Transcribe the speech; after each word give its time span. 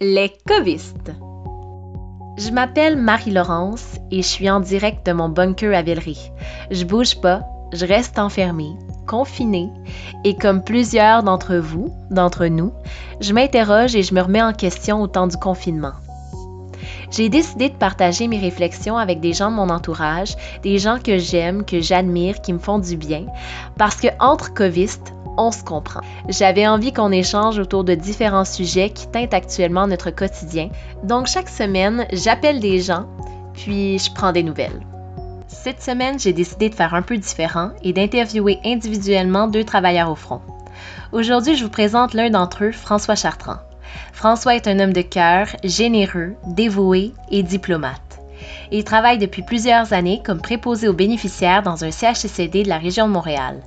Les 0.00 0.32
covistes. 0.46 1.10
Je 2.36 2.52
m'appelle 2.52 2.96
Marie-Laurence 2.96 3.96
et 4.12 4.22
je 4.22 4.28
suis 4.28 4.48
en 4.48 4.60
direct 4.60 5.04
de 5.04 5.10
mon 5.10 5.28
bunker 5.28 5.74
à 5.74 5.82
Villeray. 5.82 6.14
Je 6.70 6.84
bouge 6.84 7.20
pas, 7.20 7.42
je 7.72 7.84
reste 7.84 8.16
enfermée, 8.20 8.76
confinée, 9.08 9.68
et 10.22 10.36
comme 10.36 10.62
plusieurs 10.62 11.24
d'entre 11.24 11.56
vous, 11.56 11.92
d'entre 12.12 12.46
nous, 12.46 12.72
je 13.20 13.32
m'interroge 13.32 13.96
et 13.96 14.04
je 14.04 14.14
me 14.14 14.20
remets 14.20 14.40
en 14.40 14.52
question 14.52 15.02
au 15.02 15.08
temps 15.08 15.26
du 15.26 15.36
confinement. 15.36 15.94
J'ai 17.10 17.28
décidé 17.28 17.68
de 17.68 17.74
partager 17.74 18.28
mes 18.28 18.38
réflexions 18.38 18.98
avec 18.98 19.18
des 19.18 19.32
gens 19.32 19.50
de 19.50 19.56
mon 19.56 19.68
entourage, 19.68 20.36
des 20.62 20.78
gens 20.78 21.00
que 21.02 21.18
j'aime, 21.18 21.64
que 21.64 21.80
j'admire, 21.80 22.40
qui 22.40 22.52
me 22.52 22.60
font 22.60 22.78
du 22.78 22.96
bien, 22.96 23.26
parce 23.76 23.96
que 23.96 24.08
entre 24.20 24.54
covistes, 24.54 25.12
on 25.38 25.50
se 25.50 25.62
comprend. 25.62 26.00
J'avais 26.28 26.66
envie 26.66 26.92
qu'on 26.92 27.12
échange 27.12 27.58
autour 27.58 27.84
de 27.84 27.94
différents 27.94 28.44
sujets 28.44 28.90
qui 28.90 29.08
teintent 29.08 29.34
actuellement 29.34 29.86
notre 29.86 30.10
quotidien. 30.10 30.68
Donc 31.04 31.26
chaque 31.26 31.48
semaine, 31.48 32.06
j'appelle 32.12 32.60
des 32.60 32.80
gens, 32.80 33.06
puis 33.54 33.98
je 33.98 34.12
prends 34.12 34.32
des 34.32 34.42
nouvelles. 34.42 34.80
Cette 35.46 35.80
semaine, 35.82 36.18
j'ai 36.18 36.32
décidé 36.32 36.68
de 36.68 36.74
faire 36.74 36.94
un 36.94 37.02
peu 37.02 37.16
différent 37.16 37.70
et 37.82 37.92
d'interviewer 37.92 38.58
individuellement 38.64 39.48
deux 39.48 39.64
travailleurs 39.64 40.10
au 40.10 40.14
front. 40.14 40.40
Aujourd'hui, 41.12 41.56
je 41.56 41.64
vous 41.64 41.70
présente 41.70 42.12
l'un 42.12 42.30
d'entre 42.30 42.64
eux, 42.64 42.72
François 42.72 43.14
Chartrand. 43.14 43.56
François 44.12 44.56
est 44.56 44.68
un 44.68 44.78
homme 44.78 44.92
de 44.92 45.02
cœur, 45.02 45.48
généreux, 45.64 46.34
dévoué 46.46 47.12
et 47.30 47.42
diplomate. 47.42 48.07
Il 48.70 48.84
travaille 48.84 49.18
depuis 49.18 49.42
plusieurs 49.42 49.92
années 49.92 50.20
comme 50.24 50.40
préposé 50.40 50.88
aux 50.88 50.94
bénéficiaires 50.94 51.62
dans 51.62 51.84
un 51.84 51.90
CHSCD 51.90 52.62
de 52.62 52.68
la 52.68 52.78
région 52.78 53.06
de 53.06 53.12
Montréal. 53.12 53.62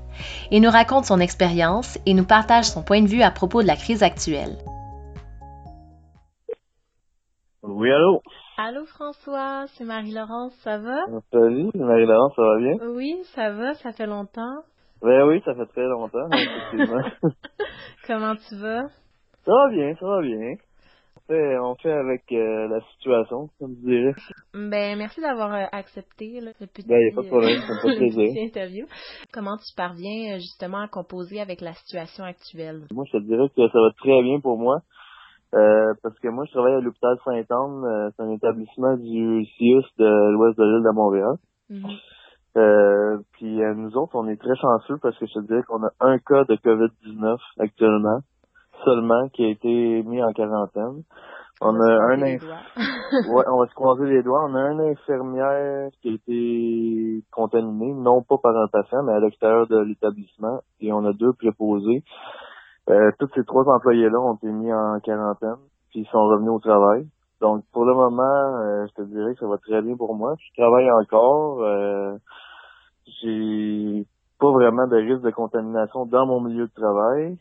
Il 0.52 0.62
nous 0.62 0.70
raconte 0.70 1.05
son 1.05 1.20
expérience 1.20 1.98
et 2.05 2.13
nous 2.13 2.26
partage 2.26 2.66
son 2.66 2.84
point 2.84 3.02
de 3.02 3.07
vue 3.07 3.21
à 3.21 3.31
propos 3.31 3.62
de 3.62 3.67
la 3.67 3.76
crise 3.76 4.04
actuelle. 4.04 4.57
Oui, 7.63 7.91
allô? 7.91 8.21
Allô 8.57 8.85
François, 8.85 9.66
c'est 9.67 9.85
Marie-Laurence, 9.85 10.54
ça 10.63 10.77
va? 10.77 11.05
Salut, 11.32 11.70
Marie-Laurence, 11.74 12.34
ça 12.35 12.41
va 12.41 12.57
bien? 12.57 12.74
Oui, 12.96 13.15
ça 13.35 13.52
va, 13.52 13.74
ça 13.76 13.91
fait 13.91 14.07
longtemps. 14.07 14.63
Ben 15.02 15.24
oui, 15.27 15.41
ça 15.46 15.55
fait 15.55 15.65
très 15.68 15.87
longtemps, 15.87 16.27
effectivement. 16.32 17.02
Comment 18.07 18.35
tu 18.35 18.55
vas? 18.57 18.87
Ça 19.46 19.52
va 19.52 19.70
bien, 19.70 19.96
ça 19.99 20.05
va 20.05 20.21
bien. 20.21 20.55
On 21.32 21.34
fait, 21.34 21.57
on 21.60 21.76
fait 21.76 21.91
avec 21.93 22.24
euh, 22.34 22.68
la 22.68 22.82
situation, 22.93 23.49
comme 23.57 23.76
je 23.82 23.90
dirais. 23.90 24.13
Ben, 24.54 24.98
merci 24.98 25.21
d'avoir 25.21 25.54
euh, 25.54 25.63
accepté 25.71 26.41
là, 26.41 26.51
le 26.60 26.68
petit, 26.68 26.85
Ben, 26.87 26.99
y 26.99 27.12
a 27.12 27.15
pas 27.15 27.21
de 27.21 27.27
problème, 27.27 27.62
ça 27.62 27.74
me 27.74 27.79
fait 27.79 27.87
le 27.87 27.96
plaisir. 27.99 28.34
petit 28.34 28.40
interview. 28.48 28.85
Comment 29.32 29.55
tu 29.57 29.74
parviens 29.77 30.34
euh, 30.34 30.40
justement 30.40 30.79
à 30.82 30.87
composer 30.90 31.40
avec 31.40 31.62
la 31.62 31.71
situation 31.74 32.26
actuelle? 32.26 32.82
Moi, 32.91 33.05
je 33.07 33.18
te 33.18 33.24
dirais 33.24 33.48
que 33.55 33.65
ça 33.70 33.79
va 33.79 33.91
très 33.98 34.21
bien 34.24 34.41
pour 34.41 34.57
moi. 34.57 34.79
Euh, 35.54 35.93
parce 36.04 36.18
que 36.20 36.27
moi, 36.27 36.43
je 36.48 36.52
travaille 36.52 36.74
à 36.76 36.79
l'hôpital 36.82 37.15
Sainte-Anne. 37.24 37.84
euh, 37.85 38.09
c'est 38.15 38.24
un 38.24 38.32
établissement 38.32 38.98
du 38.98 39.46
CIUS 39.57 39.84
de 39.99 40.32
l'ouest 40.34 40.57
de 40.57 40.63
l'île 40.63 40.84
de 40.84 40.93
Montréal. 40.93 41.35
Mhm. 41.70 41.98
Euh, 42.57 43.18
puis 43.34 43.63
euh, 43.63 43.74
nous 43.74 43.96
autres, 43.96 44.15
on 44.15 44.27
est 44.27 44.35
très 44.35 44.55
chanceux 44.57 44.98
parce 45.02 45.18
que 45.18 45.26
je 45.27 45.34
te 45.40 45.46
dirais 45.48 45.63
qu'on 45.68 45.82
a 45.84 45.91
un 46.02 46.18
cas 46.20 46.43
de 46.43 46.55
COVID-19 46.55 47.37
actuellement, 47.59 48.20
seulement, 48.84 49.29
qui 49.29 49.46
a 49.46 49.49
été 49.49 50.04
mis 50.04 50.21
en 50.24 50.32
quarantaine. 50.34 51.04
On 51.62 51.79
a 51.79 52.13
un 52.13 52.21
inf-. 52.21 52.43
Ouais, 53.29 53.43
on 53.51 53.60
va 53.60 53.68
se 53.68 53.76
croiser 53.76 54.05
les 54.05 54.24
doigts. 54.24 54.46
On 54.49 54.55
a 54.55 54.62
un 54.62 54.79
infirmière 54.79 55.90
qui 56.01 56.10
a 56.10 56.13
été 56.13 57.24
contaminé, 57.32 57.93
non 57.93 58.24
pas 58.24 58.37
par 58.41 58.55
un 58.55 58.68
patient, 58.68 59.04
mais 59.04 59.13
à 59.13 59.20
l'extérieur 59.20 59.68
de 59.68 59.79
l'établissement. 59.79 60.62
Et 60.79 60.91
on 60.91 61.05
a 61.05 61.13
deux 61.13 61.34
préposés. 61.34 62.04
Euh, 62.90 63.12
tous 63.20 63.29
ces 63.35 63.43
trois 63.43 63.63
employés-là 63.68 64.19
ont 64.19 64.35
été 64.35 64.47
mis 64.47 64.74
en 64.74 65.00
quarantaine, 65.02 65.59
puis 65.90 66.00
ils 66.02 66.07
sont 66.07 66.25
revenus 66.25 66.52
au 66.52 66.59
travail. 66.59 67.06
Donc, 67.41 67.63
pour 67.74 67.85
le 67.85 67.94
moment, 67.94 68.59
euh, 68.59 68.85
je 68.88 69.03
te 69.03 69.07
dirais 69.07 69.34
que 69.34 69.40
ça 69.40 69.47
va 69.47 69.57
très 69.57 69.81
bien 69.81 69.96
pour 69.96 70.16
moi. 70.16 70.35
Je 70.40 70.62
travaille 70.62 70.90
encore. 70.91 71.62
Euh, 71.63 72.16
j'ai 73.22 74.06
pas 74.40 74.52
vraiment 74.52 74.88
de 74.88 74.96
risque 74.96 75.22
de 75.22 75.31
contamination 75.31 76.06
dans 76.06 76.25
mon 76.25 76.40
milieu 76.40 76.68
de 76.68 76.74
travail. 76.74 77.38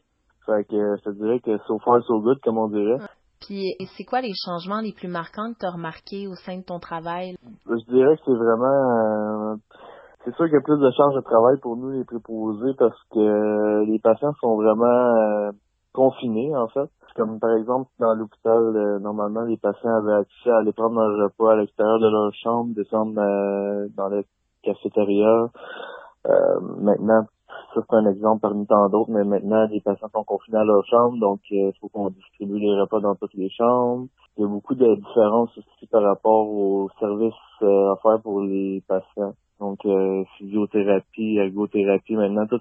Fait 0.50 0.65
que 0.65 0.97
je 0.97 1.03
te 1.05 1.11
dirais 1.11 1.38
que 1.38 1.59
so 1.69 1.78
far 1.78 2.03
so 2.03 2.21
good, 2.21 2.38
comme 2.43 2.59
on 2.59 2.69
dirait. 2.69 2.99
Puis, 3.41 3.77
c'est 3.97 4.05
quoi 4.05 4.21
les 4.21 4.34
changements 4.44 4.81
les 4.81 4.93
plus 4.93 5.09
marquants 5.09 5.53
que 5.53 5.59
tu 5.61 5.66
as 5.66 5.71
remarqués 5.71 6.27
au 6.27 6.34
sein 6.34 6.59
de 6.59 6.65
ton 6.65 6.81
travail? 6.81 7.37
Je 7.66 7.84
dirais 7.87 8.16
que 8.16 8.22
c'est 8.27 8.34
vraiment... 8.34 9.53
euh, 9.53 9.56
c'est 10.25 10.34
sûr 10.34 10.47
qu'il 10.47 10.55
y 10.55 10.59
a 10.59 10.60
plus 10.60 10.78
de 10.78 10.91
charges 10.91 11.15
de 11.15 11.21
travail 11.21 11.56
pour 11.62 11.77
nous, 11.77 11.91
les 11.91 12.05
préposés, 12.05 12.75
parce 12.78 12.99
que 13.12 13.84
les 13.84 13.99
patients 14.00 14.33
sont 14.41 14.56
vraiment 14.56 14.84
euh, 14.84 15.50
confinés, 15.94 16.55
en 16.56 16.69
fait. 16.69 16.91
Comme 17.16 17.39
par 17.41 17.56
exemple, 17.56 17.89
dans 17.99 18.15
l'hôpital, 18.15 18.77
euh, 18.77 18.99
normalement, 18.99 19.43
les 19.43 19.56
patients 19.56 19.97
avaient 20.03 20.21
accès 20.21 20.50
à 20.50 20.59
aller 20.59 20.72
prendre 20.72 21.00
leur 21.00 21.31
repas 21.31 21.53
à 21.53 21.56
l'extérieur 21.56 21.99
de 22.00 22.09
leur 22.09 22.33
chambre, 22.34 22.75
descendre 22.75 23.21
euh, 23.21 23.89
dans 23.97 24.09
la 24.09 24.22
cafétéria. 24.62 25.47
Euh, 26.27 26.60
maintenant, 26.81 27.25
ça 27.75 27.81
c'est 27.88 27.97
un 27.97 28.06
exemple 28.11 28.41
parmi 28.41 28.66
tant 28.66 28.88
d'autres, 28.88 29.11
mais 29.11 29.25
maintenant, 29.25 29.66
les 29.71 29.81
patients 29.81 30.09
sont 30.12 30.25
confinés 30.25 30.59
à 30.59 30.65
leur 30.65 30.84
chambre, 30.87 31.19
donc 31.19 31.41
il 31.50 31.72
faut 31.81 31.88
qu'on 31.88 32.11
distribue 32.11 32.59
les 32.59 32.81
repas 32.81 33.00
dans 33.00 33.15
toutes 33.15 33.34
les 33.34 33.50
chambres. 33.50 34.06
Il 34.37 34.43
y 34.43 34.44
a 34.44 34.49
beaucoup 34.49 34.75
de 34.75 34.94
différences 34.97 35.56
aussi 35.56 35.87
par 35.91 36.03
rapport 36.03 36.49
aux 36.49 36.89
services 36.99 37.34
euh, 37.62 37.93
offerts 37.93 38.22
pour 38.22 38.41
les 38.43 38.83
patients. 38.89 39.34
Donc, 39.60 39.78
euh, 39.84 40.25
physiothérapie, 40.39 41.37
ergothérapie, 41.37 42.16
maintenant, 42.16 42.47
tout, 42.47 42.60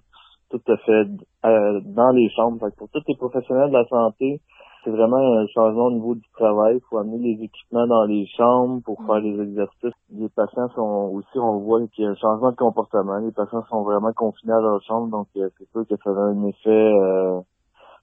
tout 0.49 0.61
est 0.67 0.85
fait 0.85 1.07
euh, 1.45 1.79
dans 1.85 2.11
les 2.11 2.29
chambres. 2.29 2.59
Fait 2.59 2.71
que 2.71 2.77
pour 2.77 2.89
tous 2.89 3.03
les 3.07 3.15
professionnels 3.15 3.69
de 3.69 3.77
la 3.77 3.85
santé, 3.85 4.41
c'est 4.83 4.91
vraiment 4.91 5.17
un 5.17 5.47
changement 5.47 5.85
au 5.85 5.91
niveau 5.91 6.15
du 6.15 6.27
travail. 6.33 6.77
Il 6.77 6.81
faut 6.89 6.97
amener 6.97 7.35
les 7.35 7.43
équipements 7.43 7.87
dans 7.87 8.05
les 8.05 8.25
chambres 8.27 8.81
pour 8.83 9.03
faire 9.05 9.19
les 9.19 9.39
exercices. 9.41 9.93
Les 10.11 10.29
patients 10.29 10.69
sont 10.75 11.11
aussi, 11.13 11.37
on 11.37 11.59
voit 11.59 11.85
qu'il 11.87 12.05
y 12.05 12.07
a 12.07 12.11
un 12.11 12.15
changement 12.15 12.51
de 12.51 12.55
comportement. 12.55 13.17
Les 13.17 13.31
patients 13.31 13.63
sont 13.69 13.83
vraiment 13.83 14.13
confinés 14.13 14.53
à 14.53 14.61
leur 14.61 14.81
chambre, 14.83 15.09
donc 15.09 15.27
euh, 15.37 15.49
c'est 15.57 15.69
sûr 15.71 15.85
que 15.87 15.95
ça 16.03 16.09
a 16.09 16.13
un 16.13 16.45
effet 16.45 16.69
euh, 16.69 17.39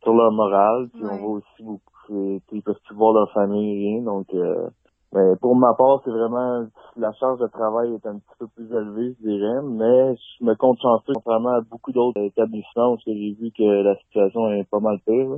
sur 0.03 0.15
leur 0.15 0.33
morale. 0.33 0.89
Puis 0.93 1.03
on 1.11 1.17
voit 1.17 1.39
aussi 1.39 1.63
beaucoup, 1.63 2.41
ils 2.53 2.63
peuvent 2.63 2.81
plus 2.85 2.95
voir 2.95 3.13
leur 3.15 3.33
famille, 3.33 3.89
rien. 3.89 4.03
Donc, 4.03 4.27
euh, 4.35 4.69
mais 5.15 5.37
pour 5.41 5.57
ma 5.57 5.73
part, 5.75 6.01
c'est 6.05 6.11
vraiment 6.11 6.67
la 6.97 7.13
charge 7.15 7.39
de 7.39 7.47
travail 7.47 7.95
est 7.95 8.07
un 8.07 8.19
petit 8.19 8.37
peu 8.39 8.49
plus 8.49 8.67
élevée, 8.71 9.17
je 9.19 9.29
dirais, 9.29 9.63
mais 9.63 10.15
je 10.17 10.45
me 10.45 10.55
compte 10.57 10.79
chanceux 10.81 11.15
contrairement 11.15 11.55
à 11.55 11.61
beaucoup 11.61 11.93
d'autres 11.93 12.21
établissements 12.21 12.93
où 12.93 12.99
j'ai 13.07 13.15
vu 13.15 13.51
que 13.57 13.63
la 13.63 13.97
situation 13.97 14.51
est 14.51 14.69
pas 14.69 14.81
mal 14.81 14.99
pire. 15.07 15.37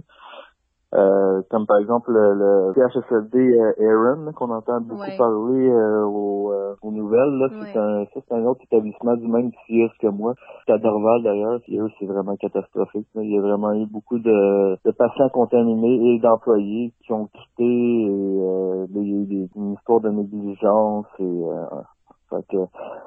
Euh, 0.94 1.42
comme 1.50 1.66
par 1.66 1.76
exemple 1.80 2.10
le, 2.10 2.32
le 2.32 2.72
CHSLD 2.74 3.36
euh, 3.58 3.72
Aaron, 3.78 4.32
qu'on 4.32 4.50
entend 4.50 4.80
beaucoup 4.80 5.02
Ouais. 5.02 5.16
parler 5.18 5.68
euh, 5.68 6.04
aux, 6.06 6.50
euh, 6.50 6.74
aux 6.80 6.90
nouvelles. 6.90 7.34
Là, 7.38 7.48
Ouais. 7.50 7.66
c'est 7.72 7.78
un 7.78 8.04
ça, 8.06 8.20
c'est 8.26 8.34
un 8.34 8.44
autre 8.46 8.62
établissement 8.64 9.14
du 9.16 9.28
même 9.28 9.50
CIUS 9.66 9.90
que 10.00 10.06
moi. 10.06 10.32
C'est 10.66 10.72
à 10.72 10.78
Dorval 10.78 11.22
d'ailleurs, 11.24 11.60
puis 11.60 11.78
eux, 11.78 11.88
c'est 11.98 12.06
vraiment 12.06 12.36
catastrophique. 12.36 13.06
là. 13.14 13.22
Il 13.22 13.30
y 13.34 13.36
a 13.38 13.42
vraiment 13.42 13.74
eu 13.74 13.84
beaucoup 13.84 14.18
de, 14.18 14.78
de 14.82 14.90
patients 14.92 15.28
contaminés 15.28 16.14
et 16.14 16.18
d'employés 16.20 16.94
qui 17.04 17.12
ont 17.12 17.26
quitté 17.26 17.64
et 17.64 18.40
euh, 18.40 18.86
il 18.88 18.96
y 18.96 19.12
a 19.14 19.20
eu 19.22 19.26
des, 19.26 19.48
une 19.56 19.74
histoire 19.74 20.00
de 20.00 20.08
négligence 20.08 21.04
et 21.18 21.22
euh, 21.24 21.64
fait 22.30 22.44
que, 22.50 22.56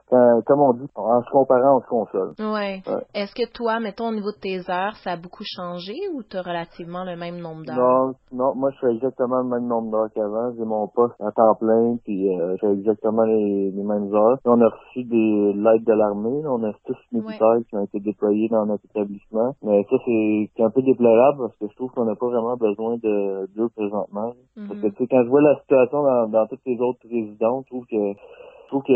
quand- 0.09 0.41
comme 0.45 0.61
on 0.61 0.73
dit, 0.73 0.87
en 0.95 1.21
se 1.23 1.29
comparant, 1.31 1.77
on 1.77 1.81
se 1.81 1.87
console. 1.87 2.31
Ouais. 2.39 2.81
Ouais. 2.87 3.03
Est-ce 3.13 3.33
que 3.35 3.49
toi, 3.51 3.79
mettons, 3.79 4.09
au 4.09 4.13
niveau 4.13 4.31
de 4.31 4.39
tes 4.39 4.59
heures, 4.69 4.95
ça 5.03 5.11
a 5.11 5.17
beaucoup 5.17 5.43
changé 5.45 5.93
ou 6.13 6.23
tu 6.23 6.37
as 6.37 6.41
relativement 6.41 7.03
le 7.03 7.15
même 7.15 7.37
nombre 7.39 7.63
d'heures? 7.65 7.75
Non, 7.77 8.13
non, 8.31 8.55
moi 8.55 8.69
je 8.71 8.79
fais 8.79 8.93
exactement 8.95 9.37
le 9.41 9.49
même 9.49 9.67
nombre 9.67 9.91
d'heures 9.91 10.09
qu'avant. 10.13 10.51
J'ai 10.57 10.65
mon 10.65 10.87
poste 10.87 11.15
à 11.21 11.31
temps 11.31 11.55
plein, 11.55 11.97
puis 12.03 12.29
euh, 12.29 12.55
je 12.61 12.67
fais 12.67 12.73
exactement 12.73 13.23
les, 13.23 13.71
les 13.71 13.83
mêmes 13.83 14.13
heures. 14.13 14.37
Puis 14.43 14.51
on 14.51 14.61
a 14.61 14.67
reçu 14.69 15.03
des 15.03 15.53
l'aide 15.53 15.83
de 15.85 15.93
l'armée, 15.93 16.41
on 16.47 16.63
a 16.63 16.73
tous 16.85 16.97
militaires 17.11 17.57
qui 17.69 17.75
ont 17.75 17.83
été 17.83 17.99
déployés 17.99 18.49
dans 18.49 18.65
notre 18.65 18.83
établissement. 18.85 19.53
Mais 19.63 19.83
ça 19.89 19.95
c'est 20.05 20.63
un 20.63 20.69
peu 20.69 20.81
déplorable 20.81 21.39
parce 21.39 21.55
que 21.57 21.67
je 21.69 21.75
trouve 21.75 21.91
qu'on 21.91 22.05
n'a 22.05 22.15
pas 22.15 22.27
vraiment 22.27 22.55
besoin 22.57 22.95
de 22.97 23.47
d'eux 23.55 23.69
présentement. 23.75 24.33
Parce 24.67 24.79
que 24.79 24.87
tu 24.87 24.95
sais, 24.97 25.07
quand 25.09 25.23
je 25.23 25.29
vois 25.29 25.41
la 25.41 25.55
situation 25.61 26.03
dans, 26.03 26.27
dans 26.29 26.47
toutes 26.47 26.65
les 26.65 26.79
autres 26.79 26.99
résidences, 27.09 27.63
je 27.65 27.69
trouve 27.69 27.85
que 27.85 28.13
trouve 28.71 28.83
que 28.83 28.93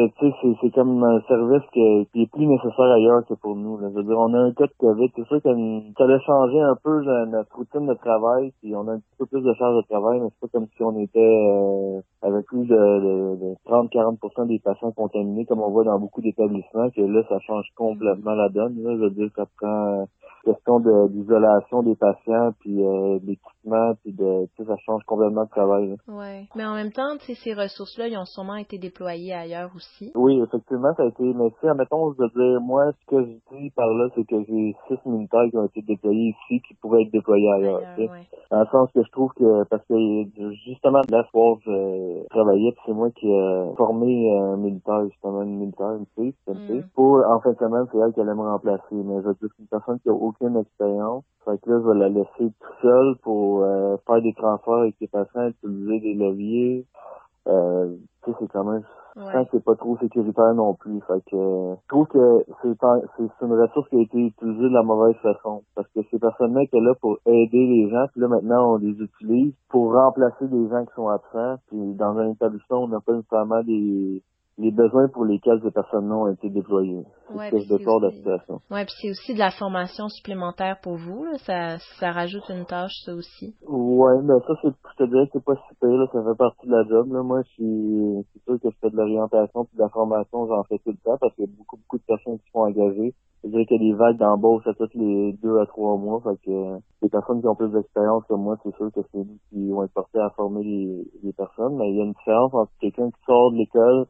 c'est, 0.61 0.71
comme 0.71 1.03
un 1.03 1.19
service 1.27 1.63
qui 1.73 1.81
est 1.81 2.31
plus 2.31 2.47
nécessaire 2.47 2.91
ailleurs 2.95 3.25
que 3.27 3.33
pour 3.33 3.55
nous. 3.55 3.77
Là. 3.77 3.89
Je 3.91 3.95
veux 3.95 4.03
dire, 4.03 4.17
on 4.17 4.33
a 4.33 4.39
un 4.39 4.53
cas 4.53 4.67
de 4.67 4.73
COVID, 4.79 5.11
c'est 5.15 5.27
sûr 5.27 5.41
que 5.41 5.49
ça 5.97 6.03
a 6.05 6.19
changé 6.19 6.61
un 6.61 6.75
peu 6.81 7.01
là, 7.01 7.25
notre 7.25 7.53
routine 7.55 7.85
de 7.85 7.93
travail, 7.95 8.53
puis 8.61 8.73
on 8.73 8.87
a 8.87 8.93
un 8.93 8.99
petit 8.99 9.15
peu 9.19 9.25
plus 9.25 9.41
de 9.41 9.53
charge 9.53 9.75
de 9.75 9.87
travail, 9.89 10.21
mais 10.21 10.29
c'est 10.31 10.49
pas 10.49 10.57
comme 10.57 10.67
si 10.75 10.83
on 10.83 10.97
était 10.97 11.19
euh, 11.19 11.99
avec 12.21 12.45
plus 12.45 12.65
de, 12.65 13.35
de, 13.35 13.55
30-40% 13.67 14.47
des 14.47 14.59
patients 14.59 14.91
contaminés, 14.93 15.45
comme 15.45 15.61
on 15.61 15.71
voit 15.71 15.83
dans 15.83 15.99
beaucoup 15.99 16.21
d'établissements, 16.21 16.89
que 16.91 17.01
là, 17.01 17.23
ça 17.27 17.39
change 17.39 17.67
complètement 17.75 18.33
la 18.33 18.47
donne. 18.49 18.81
Là. 18.81 18.95
Je 18.95 19.03
veux 19.03 19.11
dire, 19.11 19.29
ça 19.35 19.43
prend 19.59 20.05
question 20.45 20.79
d'isolation 21.09 21.83
des 21.83 21.95
patients, 21.95 22.51
puis 22.59 22.83
euh, 22.83 23.19
d'équipement, 23.19 23.93
puis 24.03 24.13
de, 24.13 24.47
ça 24.57 24.75
change 24.85 25.03
complètement 25.05 25.41
le 25.41 25.47
travail. 25.47 25.95
Oui, 26.07 26.47
mais 26.55 26.65
en 26.65 26.75
même 26.75 26.91
temps, 26.91 27.17
ces 27.19 27.53
ressources-là, 27.53 28.07
ils 28.07 28.17
ont 28.17 28.25
sûrement 28.25 28.55
été 28.55 28.77
déployées 28.77 29.33
ailleurs 29.33 29.64
aussi. 29.75 30.11
Oui, 30.15 30.39
effectivement, 30.41 30.93
ça 30.95 31.03
a 31.03 31.07
été, 31.07 31.23
mais 31.23 31.51
si, 31.59 31.67
admettons, 31.67 32.13
je 32.13 32.21
veux 32.21 32.29
dire, 32.29 32.61
moi, 32.61 32.91
ce 32.91 33.05
que 33.07 33.23
je 33.23 33.57
dis 33.57 33.69
par 33.71 33.87
là, 33.87 34.07
c'est 34.15 34.25
que 34.25 34.43
j'ai 34.43 34.75
six 34.87 34.97
militaires 35.05 35.45
qui 35.49 35.57
ont 35.57 35.65
été 35.65 35.81
déployés 35.81 36.35
ici, 36.35 36.61
qui 36.61 36.73
pourraient 36.75 37.03
être 37.03 37.11
déployés 37.11 37.51
ailleurs. 37.51 37.81
Dans 38.51 38.59
le 38.59 38.65
sens 38.67 38.89
que 38.93 39.03
je 39.03 39.11
trouve 39.11 39.31
que, 39.33 39.63
parce 39.65 39.83
que 39.87 39.95
justement, 40.65 41.01
là, 41.09 41.25
soir, 41.31 41.57
je 41.65 42.27
travaillais, 42.29 42.71
puis 42.71 42.81
c'est 42.85 42.93
moi 42.93 43.09
qui 43.11 43.27
ai 43.27 43.75
formé 43.77 44.37
un 44.37 44.57
militaire, 44.57 45.05
justement, 45.05 45.41
une 45.41 45.57
militaire, 45.59 45.93
une 45.93 46.05
fille, 46.15 46.33
mm. 46.47 46.81
pour, 46.93 47.25
en 47.25 47.39
fin 47.39 47.51
de 47.51 47.57
semaine, 47.57 47.85
c'est 47.91 47.97
elle 47.97 48.13
qui 48.13 48.21
allait 48.21 48.35
me 48.35 48.41
remplacer. 48.41 48.83
Mais 48.91 49.21
je 49.21 49.27
veux 49.27 49.33
dire, 49.33 49.49
c'est 49.55 49.61
une 49.61 49.67
personne 49.67 49.99
qui 49.99 50.09
a 50.09 50.13
aucune 50.13 50.57
expérience. 50.57 51.23
Fait 51.45 51.59
que 51.61 51.69
là, 51.69 51.79
je 51.79 51.87
vais 51.87 51.99
la 51.99 52.09
laisser 52.09 52.27
tout 52.59 52.73
seule 52.81 53.15
pour 53.21 53.61
euh, 53.63 53.97
faire 54.07 54.21
des 54.21 54.33
transferts 54.33 54.73
avec 54.73 54.95
les 54.99 55.07
patients, 55.07 55.47
utiliser 55.47 55.99
des 55.99 56.13
leviers. 56.15 56.85
Euh, 57.47 57.95
tu 58.23 58.31
sais, 58.31 58.37
c'est 58.39 58.51
quand 58.51 58.63
même 58.63 58.83
ouais. 59.15 59.47
c'est 59.51 59.63
pas 59.63 59.75
trop 59.75 59.97
sécuritaire 59.97 60.53
non 60.53 60.73
plus. 60.73 60.99
Fait 61.07 61.21
que 61.31 61.37
je 61.37 61.87
trouve 61.87 62.07
que 62.07 62.45
c'est 62.61 63.45
une 63.45 63.53
ressource 63.53 63.89
qui 63.89 63.97
a 63.97 64.01
été 64.01 64.17
utilisée 64.17 64.69
de 64.69 64.73
la 64.73 64.83
mauvaise 64.83 65.15
façon. 65.17 65.63
Parce 65.75 65.87
que 65.89 66.01
ces 66.11 66.19
personnes-là 66.19 66.63
étaient 66.63 66.79
là 66.79 66.93
pour 67.01 67.17
aider 67.25 67.65
les 67.67 67.89
gens, 67.89 68.05
puis 68.11 68.21
là 68.21 68.27
maintenant 68.27 68.73
on 68.73 68.77
les 68.77 68.95
utilise 68.99 69.53
pour 69.69 69.93
remplacer 69.93 70.47
des 70.47 70.69
gens 70.69 70.85
qui 70.85 70.93
sont 70.95 71.09
absents. 71.09 71.57
Puis 71.67 71.93
dans 71.95 72.17
un 72.17 72.31
établissement, 72.31 72.83
on 72.83 72.87
n'a 72.87 72.99
pas 72.99 73.13
nécessairement 73.13 73.63
des 73.63 74.23
les 74.57 74.71
besoins 74.71 75.09
pour 75.09 75.25
lesquels 75.25 75.59
ces 75.63 75.71
personnes-là 75.71 76.15
ont 76.15 76.31
été 76.31 76.49
déployées. 76.49 77.03
Ouais, 77.33 77.49
c'est 77.51 77.59
ce 77.59 77.73
de 77.73 78.05
la 78.05 78.11
situation. 78.11 78.61
Oui, 78.71 78.85
puis 78.85 78.93
c'est 79.01 79.09
aussi 79.09 79.33
de 79.33 79.39
la 79.39 79.51
formation 79.51 80.07
supplémentaire 80.07 80.77
pour 80.81 80.95
vous. 80.95 81.25
Là. 81.25 81.37
Ça, 81.39 81.77
ça 81.99 82.11
rajoute 82.11 82.47
une 82.49 82.65
tâche, 82.65 82.93
ça 83.03 83.13
aussi. 83.13 83.55
Oui, 83.67 84.13
mais 84.23 84.39
ça, 84.47 84.53
c'est, 84.61 84.69
je 84.69 85.03
te 85.03 85.09
dirais 85.09 85.25
que 85.25 85.31
c'est 85.33 85.43
pas 85.43 85.59
super. 85.67 85.89
Là. 85.89 86.07
Ça 86.13 86.23
fait 86.23 86.37
partie 86.37 86.67
de 86.67 86.71
la 86.71 86.83
job. 86.87 87.11
Là. 87.11 87.23
Moi, 87.23 87.41
je 87.43 87.49
suis 87.49 88.25
c'est 88.33 88.43
sûr 88.43 88.61
que 88.61 88.69
je 88.69 88.77
fais 88.79 88.89
de 88.89 88.95
l'orientation 88.95 89.65
puis 89.65 89.75
de 89.75 89.81
la 89.81 89.89
formation, 89.89 90.47
j'en 90.47 90.63
fais 90.63 90.77
tout 90.79 90.91
le 90.91 91.03
temps 91.03 91.17
parce 91.19 91.33
qu'il 91.35 91.45
y 91.45 91.47
a 91.47 91.51
beaucoup, 91.57 91.77
beaucoup 91.77 91.97
de 91.97 92.03
personnes 92.07 92.39
qui 92.39 92.49
sont 92.51 92.59
engagées. 92.59 93.13
Je 93.43 93.49
dirais 93.49 93.65
qu'il 93.65 93.81
y 93.83 93.89
a 93.89 93.91
des 93.91 93.97
vagues 93.97 94.17
d'embauche 94.17 94.65
à 94.65 94.73
tous 94.73 94.89
les 94.95 95.33
deux 95.43 95.59
à 95.59 95.65
trois 95.67 95.97
mois. 95.97 96.19
Fait 96.21 96.37
que 96.45 96.79
les 97.03 97.09
personnes 97.09 97.41
qui 97.41 97.47
ont 97.47 97.55
plus 97.55 97.69
d'expérience 97.69 98.23
que 98.27 98.33
moi, 98.33 98.57
c'est 98.63 98.73
sûr 98.75 98.89
que 98.91 99.01
c'est 99.11 99.19
nous 99.19 99.37
qui 99.49 99.69
vont 99.69 99.83
être 99.83 99.93
portés 99.93 100.19
à 100.19 100.31
former 100.31 100.63
les, 100.63 101.07
les 101.21 101.33
personnes. 101.33 101.75
Mais 101.75 101.91
il 101.91 101.97
y 101.97 102.01
a 102.01 102.05
une 102.05 102.13
différence 102.13 102.53
entre 102.55 102.71
quelqu'un 102.79 103.09
qui 103.11 103.21
sort 103.25 103.51
de 103.51 103.57
l'école 103.57 104.07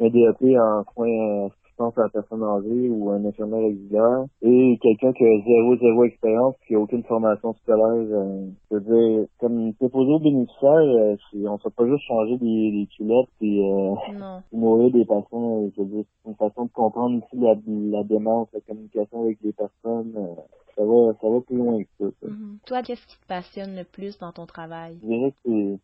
un 0.00 0.08
DAP 0.08 0.42
en 0.58 0.84
soins 0.92 1.50
assistance 1.76 1.98
à 1.98 2.02
la 2.02 2.08
personne 2.08 2.42
âgée 2.42 2.88
ou 2.88 3.10
un 3.10 3.24
infirmière 3.24 3.60
régulière 3.60 4.24
et 4.42 4.78
quelqu'un 4.82 5.12
qui 5.12 5.24
a 5.24 5.40
zéro, 5.44 5.76
zéro 5.76 6.04
expérience 6.04 6.54
qui 6.66 6.74
a 6.74 6.80
aucune 6.80 7.02
formation 7.04 7.54
scolaire. 7.54 7.86
Euh, 7.86 8.46
je 8.70 8.76
veux 8.76 8.80
dire, 8.80 9.26
comme 9.38 9.74
proposé 9.74 10.12
aux 10.12 10.18
bénéficiaires, 10.18 10.72
euh, 10.72 11.16
on 11.34 11.52
ne 11.52 11.58
fait 11.58 11.74
pas 11.74 11.86
juste 11.86 12.04
changer 12.06 12.38
des, 12.38 12.70
des 12.72 12.88
culottes 12.96 13.28
et 13.40 13.60
euh, 13.60 13.94
nourrir 14.52 14.90
des 14.92 15.04
patients. 15.04 15.70
Je 15.76 15.82
veux 15.82 15.88
dire, 15.88 16.04
c'est 16.22 16.30
une 16.30 16.36
façon 16.36 16.64
de 16.64 16.70
comprendre 16.72 17.22
aussi 17.22 17.36
la, 17.40 17.54
la 17.98 18.04
démarche, 18.04 18.48
la 18.52 18.60
communication 18.60 19.22
avec 19.22 19.38
les 19.42 19.52
personnes. 19.52 20.14
Euh, 20.16 20.34
ça 20.76 20.84
va, 20.84 21.14
ça 21.20 21.28
va 21.28 21.40
plus 21.40 21.56
loin 21.56 21.82
que 21.82 22.10
ça. 22.20 22.26
Mm-hmm. 22.26 22.58
Toi, 22.66 22.82
qu'est-ce 22.82 23.06
qui 23.06 23.18
te 23.18 23.26
passionne 23.26 23.74
le 23.76 23.84
plus 23.84 24.18
dans 24.18 24.32
ton 24.32 24.44
travail? 24.44 24.98
Je 25.02 25.06
dirais 25.08 25.32
que 25.42 25.78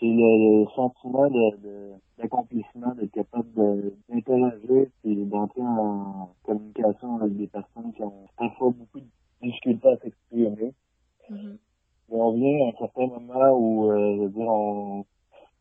c'est 0.00 0.06
c'est 0.06 0.06
le, 0.06 0.66
sentiment 0.74 1.28
de, 1.28 1.92
d'accomplissement, 2.18 2.94
d'être 2.94 3.12
capable 3.12 3.92
d'interagir 4.08 4.86
et 5.04 5.14
d'entrer 5.24 5.62
en 5.62 6.30
communication 6.44 7.16
avec 7.16 7.36
des 7.36 7.46
personnes 7.46 7.92
qui 7.94 8.02
ont 8.02 8.26
parfois 8.36 8.70
beaucoup 8.70 9.00
de 9.00 9.06
difficultés 9.42 9.88
à 9.88 9.96
s'exprimer. 9.98 10.74
Mm-hmm. 11.30 11.56
Mais 12.10 12.20
on 12.20 12.32
vient 12.32 12.66
à 12.66 12.68
un 12.70 12.78
certain 12.78 13.06
moment 13.06 13.50
où, 13.52 13.90
euh, 13.90 14.16
je 14.16 14.22
veux 14.22 14.28
dire, 14.30 14.48
on, 14.48 15.04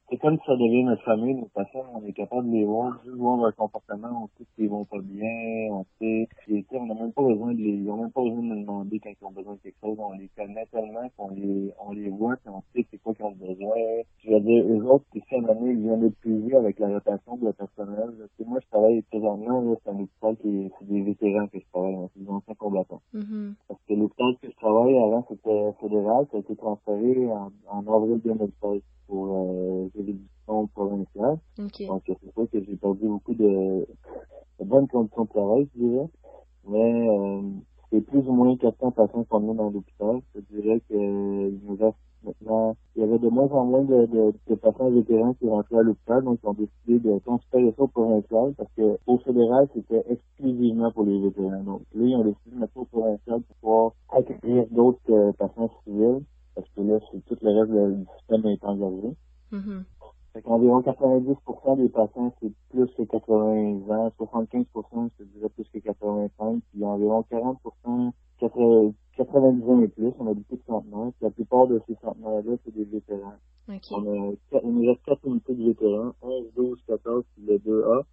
c'est 0.10 0.18
comme 0.18 0.38
ça 0.46 0.56
devient 0.56 0.84
notre 0.84 1.04
famille, 1.04 1.36
nos 1.36 1.48
patients, 1.48 1.86
on 1.94 2.06
est 2.06 2.14
capable 2.14 2.50
de 2.50 2.56
les 2.56 2.66
voir, 2.66 2.98
juste 3.04 3.18
voir 3.18 3.38
leur 3.38 3.56
comportement, 3.56 4.24
on 4.24 4.28
sait 4.38 4.48
qu'ils 4.56 4.70
vont 4.70 4.86
pas 4.86 5.02
bien, 5.02 5.70
on 5.72 5.86
sait, 6.00 6.30
et, 6.48 6.66
on 6.72 6.86
n'a 6.86 6.94
même 6.94 7.12
pas 7.12 7.24
besoin 7.24 7.54
de 7.54 7.58
les, 7.58 7.72
ils 7.72 7.90
ont 7.90 7.98
même 7.98 8.12
pas 8.12 8.22
besoin 8.22 8.42
de 8.42 8.48
nous 8.48 8.62
demander 8.62 9.00
quand 9.00 9.10
ils 9.10 9.26
ont 9.26 9.32
besoin 9.32 9.56
de 9.56 9.60
quelque 9.60 9.80
chose, 9.82 9.98
on 10.00 10.14
les 10.14 10.30
connaît 10.38 10.66
tellement 10.68 11.10
qu'on 11.18 11.32
les, 11.32 11.74
on 11.86 11.92
les 11.92 12.10
voit, 12.10 12.38
puis 12.38 12.50
on 12.50 12.64
sait 12.74 12.86
c'est 12.90 12.98
quoi 13.00 13.14
qu'ils 13.16 13.26
ont 13.26 13.32
besoin. 13.32 13.76
Je 14.24 14.32
veux 14.32 14.40
dire, 14.40 14.64
eux 14.66 14.86
autres, 14.86 15.06
ici, 15.14 15.36
à 15.36 15.42
l'année, 15.42 15.72
ils 15.72 15.82
viennent 15.82 16.00
d'être 16.00 16.56
avec 16.56 16.80
la 16.80 16.88
rotation 16.88 17.36
de 17.38 17.46
le 17.46 17.54
personnel. 17.54 18.10
sais, 18.38 18.46
moi, 18.46 18.60
je 18.62 18.68
travaille 18.70 19.02
présentement, 19.04 19.62
là, 19.62 19.76
c'est 19.84 19.92
un 19.92 20.00
hôpital 20.00 20.38
qui 20.38 20.72
c'est 20.80 20.88
des 20.88 21.02
vétérans 21.02 21.48
que 21.48 21.60
je 21.60 21.66
travaille, 21.72 21.96
c'est 22.14 22.24
des 22.24 22.30
anciens 22.30 22.56
combattants. 22.56 23.02
Mm-hmm. 23.14 23.54
Parce 23.68 23.80
que 23.88 23.94
l'hôpital 23.94 24.34
que 24.42 24.50
je 24.50 24.56
travaille 24.56 24.98
avant, 24.98 25.26
c'était 25.28 25.74
fédéral, 25.82 26.26
ça 26.32 26.38
a 26.38 26.40
été 26.40 26.56
transféré 26.56 27.28
en, 27.28 27.52
en 27.70 27.94
avril 27.94 28.22
2016 28.24 28.82
pour 29.08 29.28
euh, 29.28 29.90
juridiction 29.96 30.68
provinciale. 30.68 31.38
Okay. 31.60 31.88
Donc, 31.88 32.04
c'est 32.06 32.34
sûr 32.34 32.50
que 32.52 32.64
j'ai 32.64 32.76
perdu 32.76 33.08
beaucoup 33.08 33.34
de, 33.34 33.88
de, 34.60 34.66
bonnes 34.66 34.88
conditions 34.88 35.24
de 35.24 35.30
travail, 35.30 35.70
je 35.76 35.84
dirais. 35.84 36.08
Mais 36.68 37.10
euh, 37.10 37.42
c'est 37.92 38.02
plus 38.02 38.28
ou 38.28 38.34
moins 38.34 38.56
400 38.58 38.92
patients 38.92 39.24
qu'on 39.24 39.52
a 39.52 39.54
dans 39.54 39.70
l'hôpital. 39.70 40.22
Je 40.36 40.42
dirais 40.56 40.82
qu'il 40.88 41.60
nous 41.64 41.76
reste 41.80 41.98
maintenant... 42.24 42.76
Il 42.96 43.02
y 43.02 43.04
avait 43.04 43.20
de 43.20 43.30
moins 43.30 43.48
en 43.48 43.66
moins 43.66 43.84
de, 43.84 44.06
de, 44.08 44.34
de 44.48 44.56
patients 44.56 44.90
vétérans 44.90 45.34
qui 45.36 45.48
rentraient 45.48 45.78
à 45.78 45.84
l'hôpital, 45.84 46.24
donc 46.24 46.40
ils 46.44 46.48
ont 46.48 46.54
décidé 46.54 47.00
de 47.00 47.20
transférer 47.20 47.74
ça 47.78 47.84
au 47.84 47.88
provincial 47.88 48.54
parce 48.58 48.72
que 48.76 48.98
au 49.06 49.18
fédéral, 49.20 49.68
c'était 49.74 50.04
exclusivement 50.10 50.92
pour 50.92 51.04
les 51.04 51.22
vétérans. 51.22 51.64
Donc 51.64 51.82
là, 51.94 52.06
ils 52.06 52.16
ont 52.16 52.24
décidé 52.24 52.56
de 52.56 52.60
mettre 52.60 52.78
au 52.78 52.86
provincial 52.86 53.42
pour 53.42 53.56
pouvoir 53.62 53.92
accueillir 54.10 54.66
d'autres 54.72 55.00
euh, 55.12 55.32
patients 55.34 55.70
civils 55.84 56.24
parce 56.58 56.70
que 56.72 56.82
là, 56.82 56.98
c'est 57.12 57.24
tout 57.26 57.38
le 57.40 57.60
reste 57.60 57.72
du 57.72 58.06
système 58.18 58.46
est 58.48 58.64
engagé. 58.66 59.16
Mm-hmm. 59.52 59.84
Fait 60.34 60.42
qu'environ 60.42 60.82
90% 60.82 61.78
des 61.78 61.90
patients, 61.90 62.34
c'est 62.42 62.52
plus 62.72 62.88
que 62.98 63.04
80 63.04 63.96
ans, 63.96 64.12
75%, 64.20 65.10
je 65.20 65.24
dirais 65.26 65.50
plus 65.50 65.66
que 65.72 65.78
85, 65.78 66.62
puis 66.74 66.84
environ 66.84 67.24
40%, 67.32 68.12
90 68.40 69.70
ans 69.70 69.82
et 69.82 69.88
plus, 69.88 70.14
on 70.20 70.28
a 70.28 70.34
beaucoup 70.34 70.56
de 70.56 70.62
centenaires, 70.66 71.12
la 71.22 71.30
plupart 71.30 71.68
de 71.68 71.80
ces 71.88 71.96
centenaires-là, 72.02 72.56
c'est 72.66 72.74
des 72.74 72.86
vétérans. 72.86 73.34
On, 73.92 74.02
a, 74.02 74.60
on 74.64 74.72
nous 74.72 74.88
reste 74.88 75.04
4 75.06 75.20
unités 75.26 75.54
de 75.54 75.64
vétérans, 75.64 76.14
11, 76.24 76.46
12, 76.56 76.80
14, 76.88 77.24
puis 77.36 77.46
le 77.46 77.58
2A. 77.60 78.04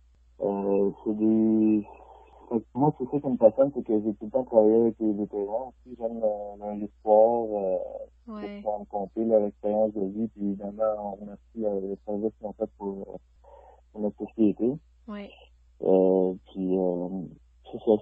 Euh, 0.41 0.91
c'est 1.05 1.17
des, 1.17 1.87
moi, 2.75 2.95
c'est 2.99 3.05
ça 3.11 3.21
qui 3.21 3.29
me 3.29 3.37
passionne, 3.37 3.73
c'est 3.75 3.83
que 3.83 4.01
j'ai 4.01 4.15
tout 4.15 4.27
le 4.27 4.31
temps 4.31 4.45
travaillé 4.45 4.77
avec 4.77 4.95
les 5.01 5.13
vétérans. 5.13 5.73
Aussi, 5.73 5.97
j'aime 5.99 6.21
leur 6.21 6.75
histoire, 6.75 7.47
euh, 7.53 7.79
ouais. 8.35 8.61
pour 8.63 8.81
me 8.81 8.85
compter 8.85 9.25
leur 9.25 9.45
expérience 9.45 9.93
de 9.95 10.07
vie, 10.07 10.29
puis 10.29 10.47
évidemment, 10.47 11.13
on 11.13 11.15
remercie 11.17 11.65
euh, 11.65 11.81
les 11.81 11.99
services 12.07 12.33
qu'ils 12.39 12.47
ont 12.47 12.53
fait 12.53 12.71
pour, 12.79 13.21
pour 13.93 14.01
notre 14.01 14.17
société. 14.19 14.73
Ouais. 15.09 15.31
Euh, 15.83 16.35
puis, 16.53 16.77
euh, 16.77 17.09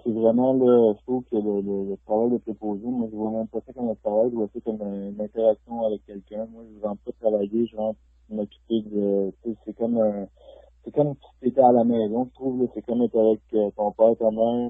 c'est 0.03 0.11
vraiment, 0.11 0.53
là, 0.53 0.93
je 0.97 1.03
trouve 1.03 1.23
que 1.23 1.35
le, 1.35 1.61
le, 1.61 1.89
le, 1.89 1.97
travail 2.05 2.31
de 2.31 2.37
préposé, 2.37 2.85
moi, 2.85 3.07
je 3.11 3.15
vois 3.15 3.31
même 3.31 3.47
pas 3.47 3.59
ça 3.65 3.73
comme 3.73 3.89
un 3.89 3.95
travail, 3.95 4.29
je 4.31 4.35
vois 4.35 4.47
ça 4.53 4.59
comme 4.63 4.81
une 4.81 5.19
interaction 5.19 5.85
avec 5.85 6.05
quelqu'un. 6.05 6.45
Moi, 6.51 6.63
je 6.71 6.79
ne 6.79 6.83
rentre 6.83 7.01
pas 7.03 7.11
travailler, 7.19 7.65
je 7.65 7.75
rentre 7.75 7.99
m'occuper 8.29 8.81
de, 8.81 9.33
c'est 9.65 9.75
comme 9.75 9.97
un, 9.97 10.27
c'est 10.83 10.93
comme 10.93 11.13
si 11.15 11.39
tu 11.41 11.47
étais 11.49 11.61
à 11.61 11.71
la 11.71 11.83
maison, 11.83 12.25
je 12.29 12.33
trouve. 12.33 12.67
C'est 12.73 12.85
comme 12.85 13.01
être 13.01 13.17
avec 13.17 13.41
euh, 13.53 13.69
ton 13.75 13.91
père, 13.91 14.15
ta 14.17 14.31
mère. 14.31 14.69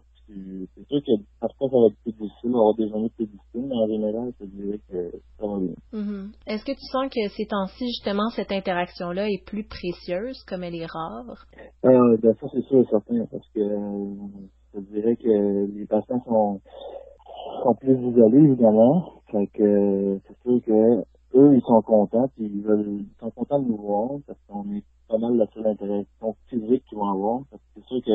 C'est 0.76 0.88
sûr 0.88 1.02
que 1.02 1.12
parfois 1.40 1.70
ça 1.70 1.78
va 1.78 1.88
être 1.88 2.02
plus 2.04 2.12
difficile, 2.14 2.50
avoir 2.50 2.76
des 2.76 2.90
journées 2.90 3.10
plus 3.16 3.26
difficiles, 3.26 3.66
mais 3.68 3.76
en 3.76 3.88
général, 3.88 4.34
je 4.40 4.46
dirais 4.46 4.80
que 4.90 5.12
ça 5.40 5.48
va 5.48 5.60
bien. 5.60 5.76
Mm-hmm. 5.94 6.32
Est-ce 6.48 6.66
que 6.66 6.72
tu 6.72 6.86
sens 6.92 7.08
que 7.10 7.30
ces 7.36 7.46
temps-ci, 7.46 7.86
justement, 7.88 8.30
cette 8.36 8.52
interaction-là 8.52 9.30
est 9.30 9.44
plus 9.46 9.64
précieuse, 9.64 10.42
comme 10.48 10.64
elle 10.64 10.76
est 10.76 10.86
rare? 10.86 11.46
Euh, 11.86 12.18
ben 12.18 12.34
ça, 12.40 12.48
c'est 12.52 12.66
sûr 12.66 12.80
et 12.80 12.86
certain, 12.90 13.26
parce 13.32 13.48
que 13.54 13.60
euh, 13.60 14.16
je 14.74 14.80
dirais 14.80 15.16
que 15.16 15.66
les 15.78 15.86
patients 15.86 16.24
sont, 16.26 16.62
sont 17.64 17.76
plus 17.76 17.96
isolés, 17.96 18.44
évidemment. 18.44 19.22
Fait 19.32 19.48
que 19.48 20.20
c'est 20.28 20.38
sûr 20.44 20.62
que 20.66 21.04
eux, 21.36 21.56
ils 21.56 21.64
sont 21.66 21.82
contents, 21.82 22.30
puis 22.36 22.46
ils, 22.46 22.62
veulent, 22.62 23.02
ils 23.02 23.20
sont 23.20 23.32
contents 23.32 23.60
de 23.60 23.68
nous 23.68 23.78
voir, 23.78 24.10
parce 24.28 24.40
qu'on 24.48 24.72
est 24.74 24.84
pas 25.08 25.18
mal 25.18 25.36
la 25.36 25.46
seule 25.54 25.68
interaction 25.68 26.36
physique 26.48 26.84
qu'ils 26.88 26.98
vont 26.98 27.10
avoir. 27.10 27.42
C'est 27.76 27.86
sûr 27.86 28.02
que 28.04 28.12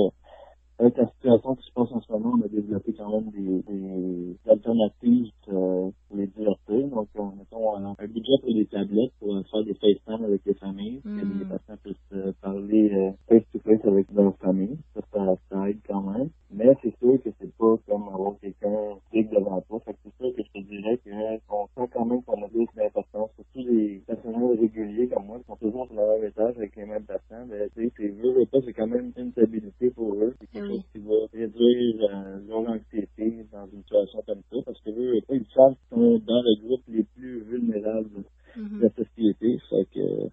avec 0.79 0.97
la 0.97 1.07
situation 1.09 1.55
qui 1.57 1.67
se 1.67 1.73
passe 1.73 1.93
en 1.93 2.01
ce 2.01 2.13
moment, 2.13 2.35
on 2.39 2.45
a 2.45 2.49
développé 2.49 2.93
quand 2.97 3.11
même 3.11 3.31
des, 3.31 3.63
des 3.63 4.37
alternatives 4.49 5.31
euh, 5.49 5.91
pour 6.09 6.17
les 6.17 6.27
divertir. 6.27 6.89
Donc, 6.89 7.09
on 7.17 7.33
mettons 7.37 7.77
un, 7.77 7.95
un, 7.99 8.07
budget 8.07 8.39
pour 8.41 8.51
les 8.51 8.67
tablettes 8.67 9.13
pour 9.21 9.41
faire 9.51 9.65
des 9.65 9.75
FaceTime 9.75 10.25
avec 10.25 10.43
les 10.45 10.55
familles, 10.55 11.01
mm. 11.05 11.21
que 11.21 11.39
les 11.39 11.45
patients 11.45 11.77
puissent 11.83 11.97
euh, 12.13 12.33
parler 12.41 13.15
face-to-face 13.29 13.85
avec 13.85 14.07
leur 14.13 14.37
famille. 14.37 14.79
Ça, 14.95 15.37
ça, 15.51 15.69
aide 15.69 15.79
quand 15.87 16.03
même. 16.03 16.31
Mais 16.51 16.75
c'est 16.83 16.97
sûr 16.99 17.23
que 17.23 17.29
c'est 17.39 17.53
pas 17.57 17.77
comme 17.87 18.09
avoir 18.09 18.39
quelqu'un 18.41 18.97
fixe 19.13 19.31
devant 19.31 19.61
toi. 19.69 19.81
Fait 19.85 19.93
que 19.93 19.99
c'est 20.05 20.17
sûr 20.17 20.35
que 20.35 20.43
je 20.43 20.61
te 20.61 20.67
dirais 20.67 20.99
qu'on 21.47 21.67
sent 21.77 21.91
quand 21.93 22.05
même 22.07 22.23
qu'on 22.23 22.43
a 22.43 22.49
des 22.49 22.67
importance. 22.87 23.31
Surtout 23.35 23.69
les 23.69 24.03
personnels 24.07 24.59
réguliers 24.59 25.09
comme 25.09 25.27
moi 25.27 25.39
qui 25.39 25.45
sont 25.45 25.57
toujours 25.57 25.69
toujours 25.71 25.87
sur 25.87 25.97
le 25.97 26.21
même 26.21 26.29
étage 26.29 26.57
avec 26.57 26.77
les 26.77 26.85
mêmes 26.85 27.05
patients, 27.05 27.47
ben, 27.47 27.69
tu 27.75 27.85
sais, 27.85 27.93
c'est 27.97 28.09
veux, 28.09 28.47
pas, 28.47 28.59
c'est 28.65 28.73
quand 28.73 28.87
même 28.87 29.13
une 29.17 29.33
stabilité 29.33 29.91
pour 29.91 30.15
eux. 30.15 30.35
C'est 30.41 30.51
quelque 30.51 30.69
chose 30.69 30.85
qui 30.93 30.99
va 31.01 31.15
réduire 31.33 32.09
euh, 32.11 32.39
leur 32.49 32.69
anxiété 32.69 33.47
dans 33.53 33.67
une 33.67 33.83
situation 33.83 34.23
comme 34.27 34.43
ça, 34.51 34.57
parce 34.65 34.81
que 34.81 34.91
eux, 34.91 35.17
ils 35.31 35.47
savent 35.55 35.75
qu'ils 35.75 35.97
sont 35.99 36.19
dans 36.27 36.43
le 36.43 36.67
groupe 36.67 36.83
les 36.89 37.05
plus 37.05 37.41
vulnérables 37.41 38.25
de 38.57 38.83
la 38.83 38.91
société. 38.91 39.59
Fait 39.71 39.87
que 39.95 40.31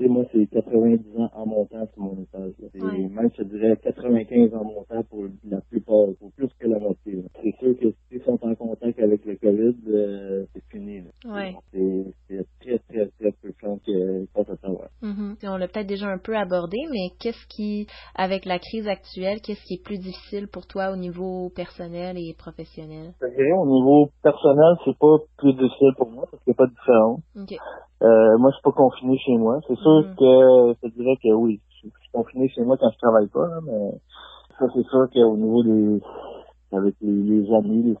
sais, 0.00 0.08
moi, 0.08 0.24
c'est 0.32 0.46
90 0.46 1.18
ans 1.18 1.30
en 1.34 1.46
montant 1.46 1.86
sur 1.92 2.02
mon 2.02 2.22
étage. 2.22 2.52
Et 2.74 2.80
même, 2.80 3.30
je 3.36 3.42
dirais 3.44 3.76
95 3.82 4.54
en 4.54 4.64
montant 4.64 5.02
pour 5.04 5.26
la 5.44 5.60
plupart, 5.60 6.06
pour 6.18 6.32
plus 6.32 6.48
que 6.58 6.66
la 6.66 6.78
moitié. 6.78 7.22
C'est 7.42 7.54
sûr 7.58 7.78
que 7.78 7.92
s'ils 8.08 8.22
sont 8.22 8.38
en 8.42 8.54
contact 8.54 8.98
avec 8.98 9.24
le 9.24 9.36
COVID, 9.36 9.76
euh, 9.88 10.44
c'est 10.54 10.64
fini. 10.70 11.02
Ouais. 11.24 11.54
C'est 11.72 12.46
très, 12.60 12.78
très, 12.78 13.06
très 13.06 13.32
peu 13.32 13.48
de 13.48 13.54
chance 13.60 13.80
que 13.86 14.26
ça 14.34 14.42
va 14.42 14.56
savoir. 14.56 14.88
On 15.02 15.56
l'a 15.56 15.68
peut-être 15.68 15.78
déjà 15.90 16.06
un 16.06 16.18
peu 16.18 16.36
abordé, 16.36 16.78
mais 16.90 17.10
qu'est-ce 17.18 17.46
qui, 17.48 17.86
avec 18.14 18.44
la 18.46 18.58
crise 18.58 18.86
actuelle, 18.86 19.40
qu'est-ce 19.42 19.62
qui 19.66 19.74
est 19.74 19.84
plus 19.84 19.98
difficile 19.98 20.46
pour 20.48 20.66
toi 20.66 20.90
au 20.92 20.96
niveau 20.96 21.50
personnel 21.54 22.16
et 22.16 22.34
professionnel? 22.38 23.12
Au 23.20 23.66
niveau 23.66 24.10
personnel, 24.22 24.72
c'est 24.84 24.96
pas 24.96 25.18
plus 25.36 25.52
difficile 25.54 25.92
pour 25.98 26.10
moi 26.10 26.24
parce 26.30 26.42
qu'il 26.42 26.52
n'y 26.52 26.56
a 26.56 26.62
pas 26.62 26.66
de 26.66 26.76
différence. 26.78 27.20
Okay. 27.42 27.58
Euh, 28.02 28.38
moi, 28.38 28.50
je 28.50 28.56
suis 28.56 28.62
pas 28.62 28.72
confiné 28.72 29.18
chez 29.18 29.36
moi. 29.36 29.58
C'est 29.66 29.76
sûr 29.76 30.00
mm-hmm. 30.00 30.14
que 30.14 30.88
je 30.88 30.88
dirais 30.94 31.16
que 31.22 31.32
oui, 31.34 31.60
je 31.82 31.88
suis 31.88 32.10
confiné 32.12 32.48
chez 32.48 32.62
moi 32.62 32.76
quand 32.78 32.90
je 32.90 32.98
travaille 32.98 33.28
pas, 33.28 33.48
mais 33.66 33.90
ça 34.58 34.66
c'est 34.74 34.86
sûr 34.86 35.08
qu'au 35.12 35.36
niveau 35.36 35.62
des 35.62 36.00
avec 36.72 36.94
les, 37.00 37.10
les 37.10 37.54
amis, 37.54 37.82
les 37.82 37.96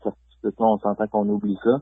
on 0.58 0.78
s'entend 0.78 1.06
qu'on 1.08 1.28
oublie 1.28 1.56
ça. 1.62 1.78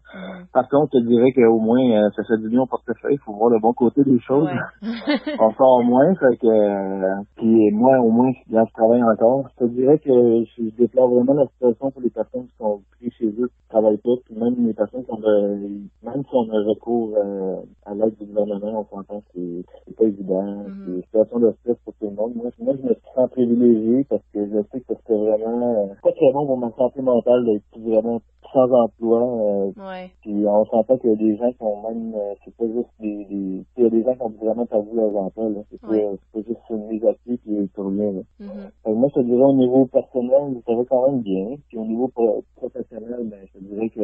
Par 0.52 0.68
contre, 0.68 0.92
je 0.94 0.98
te 0.98 1.06
dirais 1.06 1.32
qu'au 1.32 1.58
moins, 1.58 1.80
euh, 1.80 2.10
ça 2.16 2.22
fait 2.24 2.38
du 2.38 2.48
bien 2.48 2.62
au 2.62 2.66
portefeuille. 2.66 3.14
Il 3.14 3.18
faut 3.20 3.32
voir 3.32 3.50
le 3.50 3.58
bon 3.60 3.72
côté 3.72 4.02
des 4.04 4.18
choses. 4.20 4.48
on 5.40 5.50
sort 5.52 5.82
moins, 5.84 6.14
fait 6.14 6.36
que, 6.36 6.46
euh, 6.46 7.22
puis 7.36 7.70
moi, 7.72 7.98
au 8.00 8.10
moins, 8.10 8.32
là, 8.50 8.64
je 8.66 8.72
travaille 8.72 9.02
encore. 9.02 9.48
Je 9.58 9.64
te 9.64 9.70
dirais 9.70 9.98
que 9.98 10.10
je, 10.10 10.68
déplore 10.78 11.08
vraiment 11.08 11.34
la 11.34 11.46
situation 11.46 11.90
pour 11.90 12.02
les 12.02 12.10
personnes 12.10 12.46
qui 12.46 12.56
sont 12.58 12.80
prises 12.98 13.12
chez 13.18 13.26
eux, 13.26 13.48
qui 13.48 13.68
travaillent 13.68 13.98
pas, 13.98 14.14
puis 14.24 14.34
même 14.36 14.54
les 14.66 14.74
personnes 14.74 15.04
qui 15.04 15.12
ont 15.12 15.18
même 15.18 16.22
si 16.22 16.30
on 16.32 16.48
a 16.50 16.62
recours 16.68 17.10
euh, 17.16 17.56
à 17.86 17.94
l'aide 17.94 18.16
du 18.18 18.26
gouvernement, 18.26 18.86
on 18.92 18.96
s'entend 18.96 19.22
que 19.34 19.40
c'est 19.86 19.96
pas 19.96 20.04
évident. 20.04 20.44
Mm-hmm. 20.44 20.84
C'est 20.84 20.92
une 20.92 21.02
situation 21.02 21.38
de 21.40 21.52
stress 21.60 21.76
pour 21.84 21.94
tout 21.94 22.06
le 22.06 22.16
monde. 22.16 22.32
Moi, 22.36 22.50
moi, 22.60 22.74
je 22.80 22.88
me 22.88 22.94
sens 23.14 23.30
privilégié 23.30 24.04
parce 24.08 24.22
que 24.32 24.46
je 24.46 24.62
sais 24.70 24.80
que 24.80 24.94
c'était 24.94 25.16
vraiment 25.16 25.88
pas 26.02 26.12
très 26.12 26.32
bon 26.32 26.46
pour 26.46 26.58
ma 26.58 26.70
santé 26.72 27.02
mentale 27.02 27.44
d'être 27.44 27.82
vraiment 27.82 28.20
sans 28.58 28.72
emploi. 28.72 29.22
Euh, 29.22 29.72
ouais. 29.76 30.10
Puis 30.22 30.46
on 30.46 30.64
s'entend 30.66 30.98
qu'il 30.98 31.10
y 31.10 31.12
a 31.12 31.16
des 31.16 31.36
gens 31.36 31.52
qui 31.52 31.62
ont 31.62 31.88
même, 31.88 32.14
euh, 32.14 32.34
c'est 32.44 32.54
pas 32.56 32.66
juste 32.66 32.88
des, 33.00 33.24
des 33.26 33.64
il 33.76 33.84
y 33.84 33.86
a 33.86 33.90
des 33.90 34.02
gens 34.02 34.14
qui 34.14 34.22
ont 34.22 34.34
vraiment 34.40 34.66
perdu 34.66 34.88
leur 34.94 35.14
emploi. 35.16 35.48
Là. 35.50 35.60
C'est, 35.70 35.80
pas, 35.80 35.88
c'est 35.94 36.42
pas 36.42 36.48
juste 36.48 36.60
une 36.70 36.86
mise 36.88 37.04
à 37.04 37.12
pied 37.24 37.38
revient. 37.76 38.12
Là. 38.16 38.46
Mm-hmm. 38.46 38.94
moi, 38.94 39.08
je 39.14 39.20
te 39.20 39.24
dirais 39.26 39.42
au 39.42 39.54
niveau 39.54 39.86
personnel, 39.86 40.60
ça 40.66 40.74
va 40.74 40.82
quand 40.88 41.10
même 41.10 41.20
bien. 41.20 41.56
Puis 41.68 41.78
au 41.78 41.84
niveau 41.84 42.08
professionnel, 42.56 43.20
ben, 43.24 43.38
je 43.46 43.58
te 43.58 43.64
dirais 43.64 43.88
que 43.90 44.00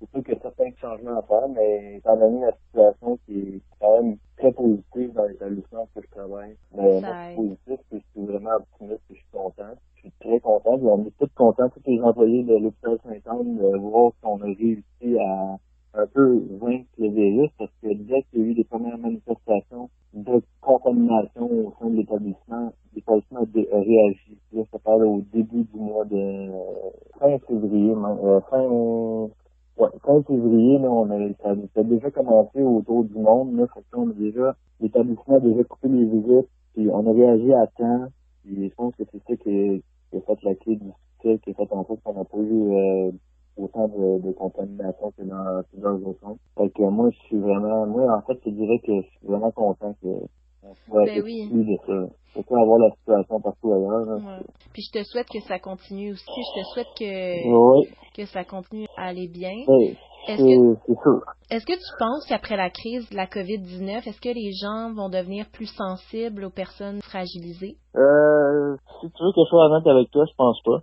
c'est 0.00 0.10
sûr 0.10 0.24
qu'il 0.24 0.34
y 0.34 0.36
a 0.36 0.40
certains 0.40 0.70
changements 0.80 1.18
à 1.18 1.22
faire, 1.22 1.48
mais 1.48 1.96
étant 1.96 2.16
donné 2.16 2.40
la 2.40 2.52
situation 2.52 3.18
qui 3.26 3.38
est 3.38 3.60
quand 3.80 4.02
même 4.02 4.16
très 4.38 4.52
positive 4.52 5.12
dans 5.12 5.24
l'établissement 5.26 5.88
que 5.94 6.02
je 6.02 6.10
travaille, 6.10 6.56
ben, 6.74 6.82
moi, 6.82 7.00
je 7.00 7.26
suis 7.26 7.36
positif, 7.36 7.86
puis 7.90 8.00
je 8.00 8.20
suis 8.20 8.26
vraiment 8.26 8.56
optimiste, 8.56 9.02
et 9.10 9.14
je 9.14 9.18
suis 9.18 9.30
content 9.32 9.74
je 10.02 10.08
suis 10.08 10.12
très. 10.40 10.66
On 10.66 11.04
est 11.04 11.12
tous 11.18 11.30
contents, 11.34 11.68
tous 11.68 11.90
les 11.90 12.00
employés 12.00 12.44
de 12.44 12.56
l'hôpital 12.56 12.98
Saint-Anne, 13.04 13.56
de 13.56 13.76
voir 13.78 14.12
qu'on 14.22 14.40
a 14.40 14.46
réussi 14.46 15.18
à 15.18 15.58
un 15.94 16.06
peu 16.06 16.42
vaincre 16.60 16.88
le 16.98 17.08
virus 17.08 17.50
parce 17.58 17.70
que 17.82 17.88
dès 17.88 18.22
qu'il 18.22 18.40
y 18.40 18.42
a 18.42 18.46
eu 18.46 18.54
les 18.54 18.64
premières 18.64 18.98
manifestations 18.98 19.90
de 20.14 20.42
contamination 20.60 21.50
au 21.50 21.74
sein 21.78 21.90
de 21.90 21.96
l'établissement, 21.96 22.72
l'établissement 22.94 23.40
a 23.40 23.78
réagi. 23.78 24.38
Là, 24.52 24.62
ça 24.70 24.78
parle 24.78 25.04
au 25.04 25.22
début 25.32 25.64
du 25.64 25.78
mois 25.78 26.04
de 26.04 26.50
fin 27.18 27.38
février, 27.46 27.92
euh, 27.92 28.40
fin 28.50 28.62
ouais, 28.62 29.88
fin 30.04 30.22
février, 30.22 30.78
là, 30.78 30.90
on 30.90 31.10
a, 31.10 31.32
ça, 31.42 31.50
a 31.80 31.82
déjà 31.82 32.10
commencé 32.10 32.62
autour 32.62 33.04
du 33.04 33.14
monde. 33.14 33.56
Là, 33.56 33.66
fait 33.74 33.84
on 33.94 34.06
déjà, 34.06 34.56
l'établissement 34.80 35.36
a 35.36 35.40
déjà 35.40 35.64
coupé 35.64 35.88
les 35.88 36.04
visites, 36.04 36.48
puis 36.74 36.88
on 36.90 37.06
a 37.06 37.12
réagi 37.12 37.52
à 37.52 37.66
temps. 37.66 38.06
Puis 38.44 38.68
je 38.68 38.74
pense 38.74 38.94
que 38.96 39.04
c'est 39.10 39.22
ça 39.26 39.36
qui, 39.36 39.50
a 39.50 39.78
fait 40.22 40.42
la 40.42 40.54
clé 40.54 40.76
du 40.76 40.86
succès, 40.86 41.38
qui 41.44 41.50
a 41.50 41.54
fait 41.54 41.72
en 41.72 41.84
sorte 41.84 42.02
qu'on 42.02 42.14
n'a 42.14 42.24
pas 42.24 42.38
eu 42.38 42.72
euh, 42.72 43.10
autant 43.56 43.88
de, 43.88 44.20
de 44.20 44.32
contamination 44.32 45.12
que 45.16 45.22
dans 45.22 45.62
plusieurs 45.70 46.06
autres 46.06 46.20
sens. 46.20 46.38
Fait 46.56 46.70
que 46.70 46.82
moi, 46.82 47.10
je 47.10 47.18
suis 47.26 47.38
vraiment, 47.38 47.86
moi, 47.86 48.16
en 48.16 48.22
fait, 48.22 48.38
je 48.44 48.50
dirais 48.50 48.78
que 48.84 49.02
je 49.02 49.08
suis 49.08 49.26
vraiment 49.26 49.50
content 49.50 49.94
que 50.02 50.08
on 50.64 50.74
soit 50.86 51.04
ben 51.06 51.22
oui. 51.24 51.48
de 51.50 51.76
ça. 51.86 52.14
Surtout 52.32 52.56
avoir 52.56 52.78
la 52.78 52.90
situation 52.92 53.40
partout 53.40 53.72
ailleurs. 53.72 54.08
Ouais. 54.08 54.46
Puis 54.72 54.82
je 54.82 55.00
te 55.00 55.04
souhaite 55.04 55.26
que 55.28 55.40
ça 55.40 55.58
continue 55.58 56.12
aussi. 56.12 56.24
Je 56.24 56.60
te 56.60 56.66
souhaite 56.72 56.86
que, 56.98 57.80
oui. 57.80 57.88
que 58.16 58.26
ça 58.26 58.44
continue 58.44 58.86
à 58.96 59.08
aller 59.08 59.28
bien. 59.28 59.52
Oui. 59.66 59.96
Est-ce 60.28 60.42
que. 60.42 61.54
Est-ce 61.54 61.66
tu 61.66 61.98
penses 61.98 62.26
qu'après 62.26 62.56
la 62.56 62.70
crise 62.70 63.08
de 63.10 63.16
la 63.16 63.26
COVID-19, 63.26 64.08
est-ce 64.08 64.20
que 64.20 64.28
les 64.28 64.52
gens 64.52 64.94
vont 64.94 65.08
devenir 65.08 65.46
plus 65.52 65.66
sensibles 65.66 66.44
aux 66.44 66.50
personnes 66.50 67.00
fragilisées? 67.02 67.76
Euh, 67.96 68.76
si 69.00 69.10
tu 69.10 69.22
veux 69.22 69.32
que 69.32 69.42
je 69.44 69.48
sois 69.48 69.66
honnête 69.66 69.86
avec 69.86 70.10
toi, 70.10 70.24
je 70.28 70.34
pense 70.36 70.60
pas. 70.64 70.82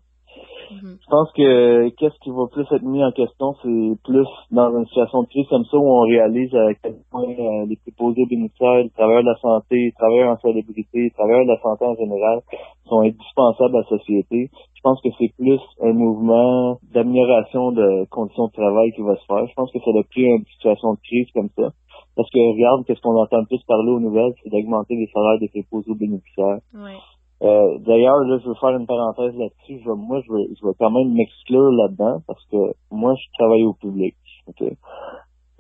Mm-hmm. 0.71 0.97
Je 1.01 1.09
pense 1.09 1.31
que 1.33 1.89
qu'est-ce 1.97 2.19
qui 2.21 2.29
va 2.29 2.45
plus 2.51 2.65
être 2.71 2.83
mis 2.83 3.03
en 3.03 3.11
question, 3.11 3.55
c'est 3.61 3.93
plus 4.03 4.27
dans 4.51 4.69
une 4.77 4.85
situation 4.85 5.23
de 5.23 5.27
crise 5.27 5.47
comme 5.49 5.65
ça 5.65 5.77
où 5.77 5.89
on 5.89 6.01
réalise 6.01 6.53
à 6.55 6.73
quel 6.81 6.95
point 7.11 7.23
euh, 7.23 7.65
les 7.67 7.77
préposés 7.77 8.25
bénéficiaires, 8.29 8.83
les 8.83 8.89
travailleurs 8.91 9.23
de 9.23 9.29
la 9.29 9.39
santé, 9.41 9.75
les 9.75 9.91
travailleurs 9.93 10.31
en 10.33 10.38
célébrité, 10.38 11.09
les 11.09 11.11
travailleurs 11.11 11.45
de 11.45 11.51
la 11.51 11.61
santé 11.61 11.85
en 11.85 11.95
général 11.95 12.41
sont 12.88 13.01
indispensables 13.01 13.75
à 13.77 13.81
la 13.81 13.97
société. 13.97 14.49
Je 14.75 14.81
pense 14.81 15.01
que 15.01 15.09
c'est 15.19 15.33
plus 15.38 15.59
un 15.81 15.93
mouvement 15.93 16.79
d'amélioration 16.93 17.71
de 17.71 18.05
conditions 18.09 18.47
de 18.47 18.53
travail 18.53 18.91
qui 18.93 19.01
va 19.01 19.15
se 19.15 19.25
faire. 19.25 19.45
Je 19.47 19.53
pense 19.53 19.71
que 19.71 19.79
ça 19.79 19.91
a 19.91 20.03
pris 20.03 20.23
une 20.23 20.45
situation 20.55 20.93
de 20.93 20.99
crise 21.03 21.27
comme 21.33 21.49
ça. 21.57 21.69
Parce 22.15 22.29
que 22.31 22.39
regarde, 22.39 22.85
qu'est-ce 22.85 23.01
qu'on 23.01 23.15
entend 23.15 23.39
le 23.39 23.45
plus 23.45 23.63
parler 23.67 23.91
aux 23.91 23.99
nouvelles, 23.99 24.33
c'est 24.43 24.49
d'augmenter 24.49 24.95
les 24.95 25.07
salaires 25.13 25.39
des 25.39 25.49
préposés 25.49 25.93
bénéficiaires. 25.95 26.59
Ouais. 26.73 26.97
Euh, 27.41 27.77
D'ailleurs, 27.79 28.19
là, 28.19 28.38
je 28.43 28.48
veux 28.48 28.55
faire 28.55 28.75
une 28.75 28.86
parenthèse 28.86 29.36
là-dessus. 29.38 29.81
Je, 29.84 29.91
moi, 29.91 30.22
je 30.25 30.31
veux, 30.31 30.48
je 30.60 30.65
veux 30.65 30.74
quand 30.77 30.91
même 30.91 31.13
m'exclure 31.13 31.72
là-dedans 31.72 32.22
parce 32.27 32.43
que 32.51 32.58
moi, 32.91 33.15
je 33.15 33.38
travaille 33.38 33.63
au 33.63 33.74
public. 33.74 34.15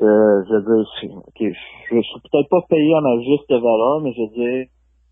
Euh, 0.01 0.43
je 0.47 0.53
veux 0.55 0.83
dire, 0.83 1.17
okay, 1.27 1.53
je, 1.53 1.95
je 1.95 2.01
suis 2.01 2.19
peut-être 2.31 2.49
pas 2.49 2.61
payé 2.69 2.93
à 2.95 3.01
ma 3.01 3.19
juste 3.21 3.49
valeur, 3.49 4.01
mais 4.01 4.13
je 4.13 4.21
veux 4.21 4.35
dire, 4.35 4.67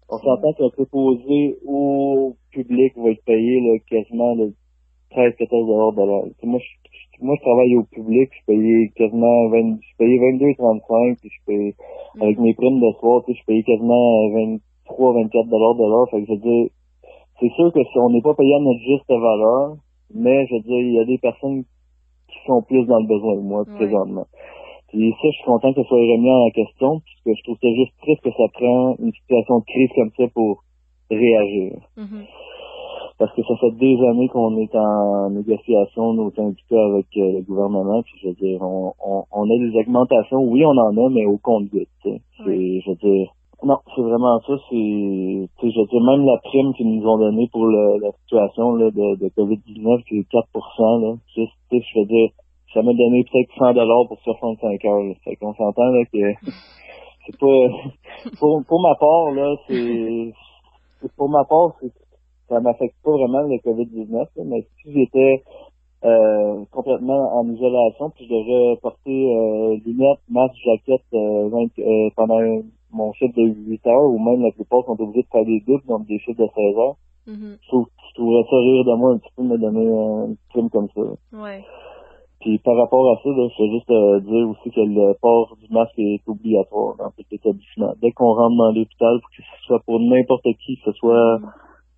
on 0.10 0.18
s'entend 0.18 0.54
qu'un 0.54 0.70
préposé 0.70 1.58
au 1.66 2.36
public 2.52 2.94
va 2.98 3.10
être 3.12 3.24
payé 3.26 3.62
là, 3.62 3.78
quasiment 3.90 4.36
là, 4.36 4.46
13 5.12 5.36
14 5.38 5.68
dollars 5.68 5.94
de 5.94 6.04
l'heure. 6.04 6.26
Moi, 6.44 6.60
je, 6.60 7.24
moi, 7.24 7.36
je 7.38 7.42
travaille 7.42 7.76
au 7.76 7.84
public, 7.84 8.30
je 8.32 8.36
suis 8.36 8.46
payé 8.46 8.92
quasiment 8.96 9.50
20, 9.50 9.78
je 9.82 9.86
suis 9.86 9.96
payé 9.98 10.20
22 10.20 10.46
35 10.58 11.18
puis 11.20 11.30
je 11.30 11.46
paye 11.46 11.76
avec 12.22 12.40
mes 12.40 12.54
primes 12.54 12.80
de 12.80 12.92
soir, 13.00 13.24
je 13.28 13.34
suis 13.34 13.46
payé 13.46 13.64
quasiment 13.64 14.30
20 14.30 14.58
3 14.88 15.14
24 15.14 15.48
dollars 15.48 15.76
de 15.76 15.84
l'heure. 15.84 16.10
Fait 16.10 16.22
que 16.22 16.28
je 16.28 16.32
veux 16.34 16.40
dire, 16.40 16.70
c'est 17.40 17.52
sûr 17.54 17.72
que 17.72 17.84
si 17.84 17.98
on 18.00 18.10
n'est 18.10 18.22
pas 18.22 18.34
payé 18.34 18.56
à 18.56 18.60
notre 18.60 18.80
juste 18.80 19.10
valeur, 19.10 19.78
mais 20.14 20.46
je 20.48 20.56
veux 20.56 20.62
dire, 20.62 20.80
il 20.80 20.94
y 20.94 21.00
a 21.00 21.06
des 21.06 21.18
personnes 21.18 21.64
qui 22.28 22.38
sont 22.46 22.62
plus 22.64 22.86
dans 22.86 23.00
le 23.00 23.08
besoin 23.08 23.36
de 23.36 23.42
moi 23.42 23.64
présentement. 23.76 24.26
Puis 24.90 25.12
ça, 25.12 25.28
je 25.30 25.36
suis 25.36 25.44
content 25.44 25.74
que 25.74 25.82
ce 25.84 25.88
soit 25.88 25.98
remis 25.98 26.32
en 26.32 26.50
question, 26.52 27.02
puisque 27.02 27.38
je 27.38 27.44
trouve 27.44 27.58
ça 27.62 27.68
juste 27.76 27.94
triste 28.02 28.22
que 28.24 28.32
ça 28.32 28.48
prend 28.54 28.96
une 29.00 29.12
situation 29.12 29.60
de 29.60 29.66
crise 29.66 29.90
comme 29.96 30.12
ça 30.18 30.24
pour 30.34 30.64
réagir. 31.12 31.74
Mm-hmm. 31.98 32.26
Parce 33.20 33.34
que 33.36 33.42
ça 33.44 33.56
fait 33.60 33.72
des 33.72 33.98
années 34.08 34.30
qu'on 34.30 34.58
est 34.58 34.76
en 34.76 35.30
négociation, 35.32 36.14
nos 36.14 36.32
syndicats 36.32 36.86
avec 36.86 37.08
euh, 37.18 37.34
le 37.34 37.42
gouvernement, 37.42 38.02
puis 38.04 38.14
je 38.22 38.28
veux 38.28 38.36
dire, 38.36 38.62
on, 38.62 38.94
on, 39.04 39.24
on, 39.32 39.44
a 39.44 39.58
des 39.58 39.76
augmentations, 39.78 40.44
oui, 40.44 40.64
on 40.64 40.78
en 40.78 40.96
a, 40.96 41.10
mais 41.10 41.26
au 41.26 41.38
compte-goutte. 41.38 41.88
Oui. 42.46 42.82
Je 42.86 42.92
veux 42.92 42.96
dire, 42.96 43.34
non, 43.68 43.80
c'est 43.94 44.02
vraiment 44.02 44.40
ça. 44.48 44.54
C'est, 44.70 44.76
je 44.76 45.80
veux 45.80 45.88
dire, 45.88 46.02
même 46.02 46.26
la 46.26 46.38
prime 46.38 46.74
qu'ils 46.74 46.88
nous 46.88 47.06
ont 47.06 47.18
donnée 47.18 47.50
pour 47.52 47.66
le, 47.66 48.00
la 48.00 48.12
situation 48.24 48.76
là, 48.76 48.90
de, 48.92 49.16
de 49.20 49.28
COVID-19, 49.36 50.04
qui 50.06 50.20
est 50.20 50.30
4 50.30 50.48
là. 51.02 51.16
Juste, 51.36 51.52
je 51.72 52.00
veux 52.00 52.06
dire, 52.06 52.30
ça 52.74 52.82
m'a 52.82 52.94
donné 52.94 53.26
peut-être 53.26 53.52
100 53.58 53.74
dollars 53.74 54.08
pour 54.08 54.20
65 54.22 54.86
heures. 54.86 55.04
Là. 55.04 55.14
Fait 55.26 55.36
qu'on 55.36 55.54
s'entend 55.54 55.90
là 55.90 56.04
que 56.06 56.18
c'est 57.26 57.38
pas 57.38 58.38
pour, 58.40 58.64
pour 58.66 58.82
ma 58.82 58.96
part 58.96 59.32
là, 59.32 59.56
c'est 59.68 60.34
pour 61.18 61.30
ma 61.30 61.44
part, 61.44 61.74
c'est 61.82 61.92
ça 62.48 62.62
m'affecte 62.62 62.96
pas 63.04 63.12
vraiment 63.12 63.42
le 63.42 63.58
COVID-19, 63.58 64.28
mais 64.46 64.66
si 64.82 64.94
j'étais 64.94 65.44
euh, 66.06 66.64
complètement 66.72 67.38
en 67.38 67.50
isolation, 67.50 68.10
puis 68.12 68.26
je 68.26 68.34
devrais 68.34 68.78
porter 68.82 69.36
euh, 69.36 69.78
lunettes, 69.86 70.20
masque, 70.30 70.56
jaquette 70.64 71.04
euh, 71.14 71.50
20, 71.50 71.80
euh, 71.80 72.10
pendant 72.16 72.40
mon 72.92 73.14
chiffre 73.14 73.36
de 73.36 73.44
8 73.44 73.88
heures, 73.88 74.10
ou 74.10 74.20
même 74.20 74.44
la 74.44 74.52
plupart 74.52 74.86
sont 74.86 75.00
obligés 75.00 75.24
de 75.24 75.28
faire 75.32 75.46
des 75.46 75.60
doubles, 75.62 75.86
donc 75.88 76.06
des 76.08 76.20
chiffres 76.20 76.42
de 76.42 76.48
16 76.48 76.78
heures. 76.78 76.96
Mm-hmm. 77.28 77.58
Je, 77.62 77.68
trouve, 77.68 77.88
je 78.10 78.14
trouverais 78.16 78.44
ça 78.50 78.56
rire 78.58 78.86
de 78.86 78.96
moi 78.96 79.12
un 79.12 79.18
petit 79.18 79.32
peu 79.36 79.44
de 79.44 79.48
me 79.48 79.58
donner 79.58 79.88
un 79.88 80.36
film 80.54 80.70
comme 80.70 80.88
ça. 80.96 81.02
Ouais. 81.38 81.64
Puis 82.40 82.60
par 82.60 82.78
rapport 82.78 83.12
à 83.12 83.16
ça, 83.24 83.30
là, 83.30 83.48
je 83.50 83.64
veux 83.64 83.70
juste 83.72 83.90
euh, 83.90 84.20
dire 84.20 84.50
aussi 84.50 84.70
que 84.70 84.80
le 84.80 85.14
port 85.20 85.58
du 85.60 85.74
masque 85.74 85.98
est 85.98 86.22
obligatoire 86.28 86.96
dans 86.98 87.12
cet 87.18 87.34
établissement. 87.34 87.94
Dès 88.02 88.12
qu'on 88.12 88.34
rentre 88.34 88.56
dans 88.56 88.72
l'hôpital, 88.72 89.20
que 89.20 89.44
ce 89.44 89.66
soit 89.66 89.82
pour 89.86 90.00
n'importe 90.00 90.46
qui, 90.64 90.78
que 90.78 90.92
ce 90.92 90.92
soit 90.94 91.40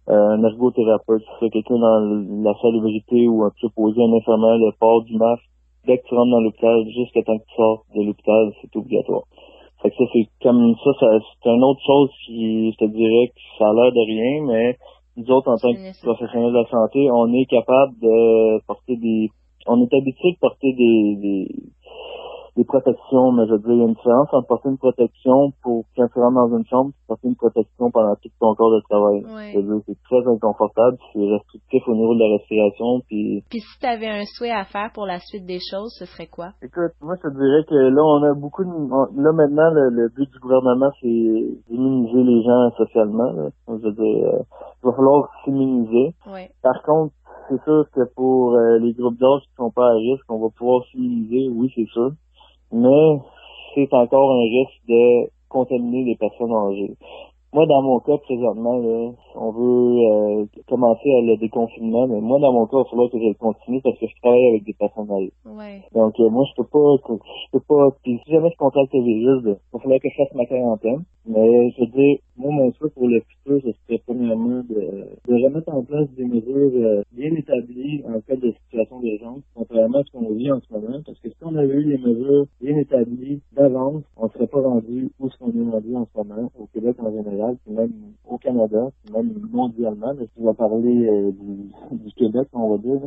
euh, 0.10 0.29
un 0.29 0.43
ergothérapeute, 0.43 1.22
que 1.22 1.31
ce 1.34 1.38
soit 1.39 1.50
quelqu'un 1.50 1.77
dans 1.77 2.00
la 2.41 2.53
salle 2.62 2.74
de 2.74 2.81
vérité 2.81 3.27
ou 3.27 3.43
un 3.43 3.51
préposé, 3.51 4.01
un 4.01 4.13
infirmière, 4.13 4.58
le 4.58 4.72
port 4.79 5.03
du 5.03 5.17
masque, 5.17 5.43
dès 5.86 5.98
que 5.98 6.08
tu 6.08 6.15
rentres 6.15 6.31
dans 6.31 6.41
l'hôpital, 6.41 6.86
jusqu'à 6.88 7.22
temps 7.24 7.38
que 7.38 7.43
tu 7.43 7.55
sors 7.55 7.86
de 7.93 8.03
l'hôpital, 8.03 8.51
c'est 8.62 8.75
obligatoire. 8.75 9.24
Fait 9.81 9.89
que 9.91 9.95
ça, 9.95 10.03
c'est 10.12 10.27
comme 10.41 10.75
ça, 10.83 10.91
ça 11.00 11.07
c'est 11.43 11.50
une 11.50 11.63
autre 11.63 11.81
chose 11.86 12.09
qui, 12.25 12.71
je 12.71 12.77
te 12.77 12.86
dirais 12.86 13.27
que 13.27 13.39
ça 13.57 13.69
a 13.69 13.74
l'air 13.74 13.91
de 13.91 14.05
rien, 14.05 14.45
mais 14.45 14.77
nous 15.15 15.31
autres, 15.31 15.50
en 15.50 15.57
tant 15.57 15.74
que 15.74 16.03
professionnels 16.03 16.51
de 16.51 16.57
la 16.57 16.69
santé, 16.69 17.09
on 17.12 17.31
est 17.33 17.45
capable 17.45 17.93
de 18.01 18.59
porter 18.65 18.95
des 18.98 19.29
on 19.67 19.81
est 19.83 19.93
habitué 19.93 20.31
de 20.31 20.39
porter 20.39 20.74
des, 20.74 21.15
des, 21.21 21.48
des 22.59 22.65
protections, 22.65 23.31
mais 23.31 23.47
je 23.47 23.53
veux 23.53 23.59
dire, 23.59 23.71
il 23.71 23.79
y 23.79 23.81
a 23.81 23.87
une 23.87 23.95
différence 23.95 24.27
entre 24.33 24.47
porter 24.47 24.67
une 24.67 24.77
protection 24.77 25.53
pour 25.63 25.85
quand 25.95 26.07
tu 26.11 26.19
rentres 26.19 26.35
dans 26.35 26.57
une 26.57 26.65
chambre, 26.67 26.91
porter 27.07 27.29
une 27.29 27.37
protection 27.37 27.89
pendant 27.89 28.15
tout 28.15 28.27
ton 28.37 28.53
corps 28.55 28.75
de 28.75 28.81
travail. 28.83 29.23
C'est 29.87 30.03
très 30.03 30.27
inconfortable, 30.27 30.97
c'est 31.13 31.23
restrictif 31.23 31.87
au 31.87 31.95
niveau 31.95 32.13
de 32.15 32.19
la 32.19 32.35
respiration. 32.35 32.99
Puis, 33.07 33.45
puis 33.49 33.61
si 33.61 33.79
tu 33.79 33.85
avais 33.85 34.09
un 34.09 34.25
souhait 34.25 34.51
à 34.51 34.65
faire 34.65 34.91
pour 34.93 35.05
la 35.05 35.19
suite 35.19 35.45
des 35.45 35.59
choses, 35.71 35.95
ce 35.97 36.03
serait 36.03 36.27
quoi? 36.27 36.51
Écoute, 36.61 36.91
moi 36.99 37.15
je 37.15 37.29
te 37.29 37.33
dirais 37.33 37.63
que 37.63 37.75
là, 37.75 38.03
on 38.03 38.23
a 38.27 38.33
beaucoup 38.33 38.65
de... 38.65 39.23
Là 39.23 39.31
maintenant, 39.31 39.71
le, 39.71 40.09
but 40.09 40.29
du 40.29 40.39
gouvernement, 40.39 40.91
c'est 40.99 41.07
d'immuniser 41.07 42.23
les 42.23 42.43
gens 42.43 42.71
socialement. 42.75 43.31
Je 43.69 43.87
veux 43.87 43.93
dire, 43.93 44.27
euh, 44.27 44.43
il 44.83 44.85
va 44.85 44.91
falloir 44.91 45.29
s'immuniser. 45.45 46.13
Par 46.61 46.83
contre, 46.83 47.13
c'est 47.47 47.63
sûr 47.63 47.85
que 47.95 48.01
pour 48.15 48.55
euh, 48.55 48.79
les 48.79 48.91
groupes 48.91 49.17
d'âge 49.17 49.41
qui 49.47 49.55
sont 49.55 49.71
pas 49.71 49.87
à 49.87 49.93
risque, 49.93 50.25
on 50.27 50.39
va 50.39 50.49
pouvoir 50.49 50.83
s'immuniser, 50.91 51.49
oui, 51.55 51.71
c'est 51.73 51.87
sûr 51.93 52.11
mais 52.71 53.19
c'est 53.75 53.93
encore 53.93 54.31
un 54.31 54.41
risque 54.41 54.81
de 54.88 55.29
contaminer 55.49 56.03
les 56.03 56.15
personnes 56.15 56.53
âgées. 56.53 56.95
Moi, 57.51 57.65
dans 57.65 57.81
mon 57.81 57.99
cas, 57.99 58.17
présentement, 58.17 58.77
là, 58.77 59.11
on 59.33 59.51
veut 59.51 59.97
euh, 60.05 60.45
commencer 60.67 61.09
à 61.17 61.21
le 61.21 61.35
déconfinement, 61.37 62.07
mais 62.07 62.21
moi, 62.21 62.39
dans 62.39 62.53
mon 62.53 62.67
cas, 62.67 62.77
il 62.77 62.83
va 62.83 62.89
falloir 62.91 63.09
que 63.09 63.17
je 63.17 63.27
le 63.29 63.33
continue 63.33 63.81
parce 63.81 63.97
que 63.97 64.05
je 64.05 64.21
travaille 64.21 64.47
avec 64.49 64.65
des 64.65 64.73
personnes 64.73 65.09
âgées. 65.11 65.33
Ouais. 65.47 65.81
Donc, 65.95 66.13
euh, 66.19 66.29
moi, 66.29 66.45
je 66.47 66.61
peux 66.61 66.67
pas, 66.67 66.95
je 67.07 67.51
peux 67.51 67.65
pas, 67.67 67.89
puis 68.03 68.19
si 68.23 68.31
jamais 68.31 68.51
je 68.51 68.57
contracte 68.57 68.93
le 68.93 69.01
virus, 69.01 69.41
il 69.45 69.57
va 69.73 69.79
falloir 69.79 69.99
que 69.99 70.09
je 70.09 70.15
fasse 70.15 70.35
ma 70.35 70.45
quarantaine. 70.45 71.03
Mais, 71.25 71.71
je 71.71 71.81
veux 71.81 71.87
dire, 71.87 72.17
moi, 72.37 72.51
mon 72.51 72.71
souhait 72.73 72.89
pour 72.91 73.07
le 73.07 73.19
futur, 73.21 73.61
ce 73.63 73.71
serait 73.83 74.01
premièrement 74.05 74.61
de, 74.69 75.09
de 75.27 75.43
remettre 75.43 75.73
en 75.73 75.83
place 75.83 76.07
des 76.17 76.25
mesures 76.25 76.71
euh, 76.75 77.03
bien 77.11 77.33
établies 77.35 78.03
en 78.07 78.19
cas 78.21 78.35
de 78.35 78.51
situation 78.63 78.99
d'urgence, 78.99 79.41
contrairement 79.55 79.99
à 79.99 80.03
ce 80.03 80.11
qu'on 80.11 80.33
vit 80.33 80.51
en 80.51 80.59
ce 80.61 80.71
moment, 80.73 80.99
parce 81.05 81.19
que 81.19 81.29
si 81.29 81.35
on 81.41 81.55
avait 81.55 81.73
eu 81.73 81.83
les 81.83 81.97
mesures 81.97 82.45
bien 82.61 82.77
établies 82.77 83.41
d'avance, 83.53 84.03
on 84.17 84.25
ne 84.25 84.29
serait 84.29 84.47
pas 84.47 84.61
rendu 84.61 85.11
où 85.19 85.29
ce 85.29 85.37
qu'on 85.37 85.51
est 85.51 85.71
rendu 85.71 85.95
en 85.95 86.05
ce 86.05 86.17
moment, 86.17 86.51
au 86.57 86.67
Québec 86.67 86.95
en 86.99 87.11
général, 87.11 87.38
puis 87.63 87.74
même 87.74 87.91
au 88.27 88.38
Canada, 88.38 88.89
puis 89.03 89.13
même 89.13 89.34
mondialement. 89.51 90.13
Là, 90.13 90.24
je 90.38 90.43
vais 90.43 90.53
parler 90.53 91.08
euh, 91.08 91.31
du, 91.31 91.98
du, 91.98 92.13
Québec, 92.13 92.48
on 92.53 92.69
va 92.69 92.77
dire, 92.77 93.01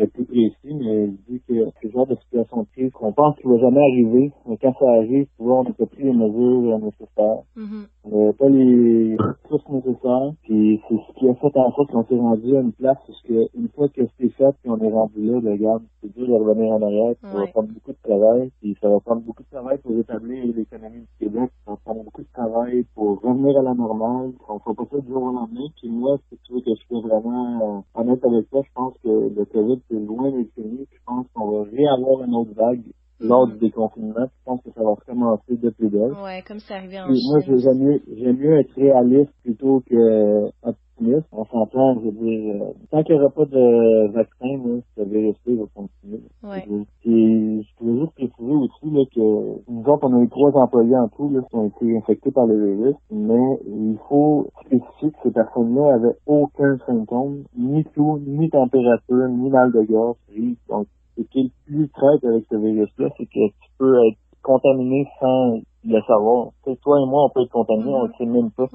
être 0.00 0.12
plus 0.12 0.24
précis, 0.24 0.74
mais 0.74 1.08
dis 1.28 1.40
que 1.46 1.70
ce 1.82 1.88
genre 1.88 2.06
de 2.06 2.16
situation 2.16 2.62
de 2.62 2.68
crise 2.72 2.92
qu'on 2.92 3.12
pense 3.12 3.36
qu'il 3.36 3.50
va 3.50 3.58
jamais 3.58 3.80
arriver, 3.80 4.32
mais 4.46 4.56
quand 4.58 4.74
ça 4.78 4.90
arrive, 4.90 5.26
souvent 5.36 5.60
on 5.60 5.64
n'a 5.64 5.86
pris 5.86 6.02
les 6.02 6.12
mesures 6.12 6.78
nécessaires. 6.78 7.42
Mm-hmm. 7.56 7.86
On 8.04 8.32
pas 8.32 8.48
les 8.48 9.16
ressources 9.16 9.68
nécessaires, 9.70 10.32
puis 10.42 10.80
c'est 10.88 10.96
ce 10.96 11.18
qui 11.18 11.28
a 11.28 11.34
fait 11.34 11.56
en 11.56 11.72
sorte 11.72 11.90
qu'on 11.90 12.04
s'est 12.04 12.18
rendu 12.18 12.56
à 12.56 12.60
une 12.60 12.72
place 12.72 12.98
parce 13.06 13.20
que 13.22 13.48
une 13.54 13.68
fois 13.68 13.88
que 13.88 14.02
c'est 14.18 14.28
fait, 14.30 14.52
puis 14.62 14.70
on 14.70 14.78
est 14.78 14.90
rendu 14.90 15.22
là, 15.22 15.40
ben, 15.40 15.52
regarde, 15.52 15.82
c'est 16.00 16.12
dur 16.14 16.26
de 16.26 16.32
revenir 16.32 16.72
en 16.72 16.82
arrière, 16.82 17.14
ça 17.22 17.28
va 17.28 17.46
prendre 17.46 17.68
beaucoup 17.68 17.92
de 17.92 18.02
travail, 18.02 18.50
puis 18.60 18.76
ça 18.80 18.88
va 18.88 19.00
prendre 19.00 19.22
beaucoup 19.22 19.42
de 19.42 19.50
travail 19.50 19.78
pour 19.78 19.92
établir 19.92 20.44
l'économie 20.54 21.00
du 21.00 21.26
Québec, 21.26 21.50
ça 21.64 21.72
va 21.72 21.78
prendre 21.84 22.04
beaucoup 22.04 22.22
de 22.22 22.32
travail 22.32 22.84
pour 22.94 23.20
revenir 23.20 23.58
à 23.58 23.62
la 23.62 23.74
normale, 23.74 24.32
on 24.48 24.58
fera 24.58 24.74
pas 24.74 24.84
ça 24.90 25.00
du 25.00 25.08
jour 25.08 25.22
au 25.22 25.32
lendemain, 25.32 25.66
puis 25.80 25.88
moi, 25.88 26.18
si 26.28 26.38
tu 26.44 26.54
veux 26.54 26.60
que 26.60 26.70
je 26.74 26.86
sois 26.86 27.00
vraiment 27.00 27.84
honnête 27.94 28.24
avec 28.24 28.50
toi, 28.50 28.62
je 28.64 28.72
pense 28.74 28.94
que 29.02 29.08
le 29.08 29.44
COVID, 29.44 29.80
c'est 29.88 29.98
loin 29.98 30.30
d'être 30.30 30.52
fini, 30.54 30.86
je 30.90 30.98
pense 31.06 31.26
qu'on 31.34 31.50
va 31.50 31.64
réavoir 31.70 32.24
une 32.24 32.34
autre 32.34 32.52
vague 32.54 32.84
lors 33.20 33.46
du 33.46 33.58
déconfinement. 33.58 34.26
Je 34.26 34.44
pense 34.44 34.60
que 34.62 34.70
ça 34.74 34.82
va 34.82 34.90
recommencer 34.90 35.56
depuis 35.56 35.88
d'elle. 35.88 36.12
Ouais, 36.12 36.42
comme 36.46 36.60
ça 36.60 36.76
arrivait 36.76 37.00
en 37.00 37.08
Moi, 37.08 37.40
j'aime 37.46 37.78
mieux, 37.78 38.02
j'aime 38.16 38.36
mieux 38.36 38.58
être 38.58 38.74
réaliste 38.74 39.32
plutôt 39.42 39.82
que 39.88 40.50
On 41.32 41.44
s'entend, 41.46 41.94
je 41.94 42.06
veux 42.06 42.12
dire, 42.12 42.54
euh, 42.62 42.72
tant 42.90 43.02
qu'il 43.02 43.16
n'y 43.16 43.20
aura 43.20 43.30
pas 43.30 43.44
de 43.44 44.08
vaccin, 44.12 44.46
là, 44.46 44.80
le 44.96 45.04
virus 45.04 45.36
va 45.46 45.64
continuer. 45.74 46.22
Ouais. 46.42 46.64
Et 47.04 47.62
je 47.62 47.84
voulais 47.84 48.00
juste 48.00 48.14
préciser 48.14 48.54
aussi 48.54 48.90
là, 48.90 49.04
que 49.14 49.70
nous 49.70 49.84
autres, 49.86 50.08
on 50.08 50.20
a 50.20 50.22
eu 50.22 50.28
trois 50.28 50.52
employés 50.52 50.96
en 50.96 51.08
tout 51.08 51.30
là, 51.30 51.40
qui 51.48 51.56
ont 51.56 51.66
été 51.66 51.96
infectés 51.96 52.30
par 52.30 52.46
le 52.46 52.74
virus, 52.74 52.96
mais 53.10 53.58
il 53.66 53.98
faut 54.08 54.46
spécifier 54.66 55.10
que 55.10 55.16
ces 55.24 55.30
personnes-là 55.32 55.94
avaient 55.94 56.16
aucun 56.26 56.78
symptôme, 56.86 57.44
ni 57.56 57.84
tout, 57.94 58.20
ni 58.26 58.48
température, 58.50 59.28
ni 59.28 59.50
mal 59.50 59.72
de 59.72 59.82
gorge, 59.82 60.16
donc 60.68 60.86
ce 61.16 61.22
qui 61.22 61.40
est 61.40 61.42
le 61.42 61.50
plus 61.66 61.88
traite 61.90 62.24
avec 62.24 62.44
ce 62.50 62.56
virus-là, 62.56 63.08
c'est 63.16 63.26
que 63.26 63.46
tu 63.48 63.70
peux 63.78 63.96
être 64.06 64.18
contaminé 64.42 65.06
sans 65.20 65.60
le 65.84 66.00
savoir. 66.06 66.48
toi 66.64 67.00
et 67.00 67.06
moi, 67.06 67.24
on 67.24 67.30
peut 67.30 67.42
être 67.42 67.50
contaminé, 67.50 67.90
on 67.90 68.02
ne 68.02 68.08
le 68.08 68.12
sait 68.18 68.26
même 68.26 68.50
pas. 68.50 68.66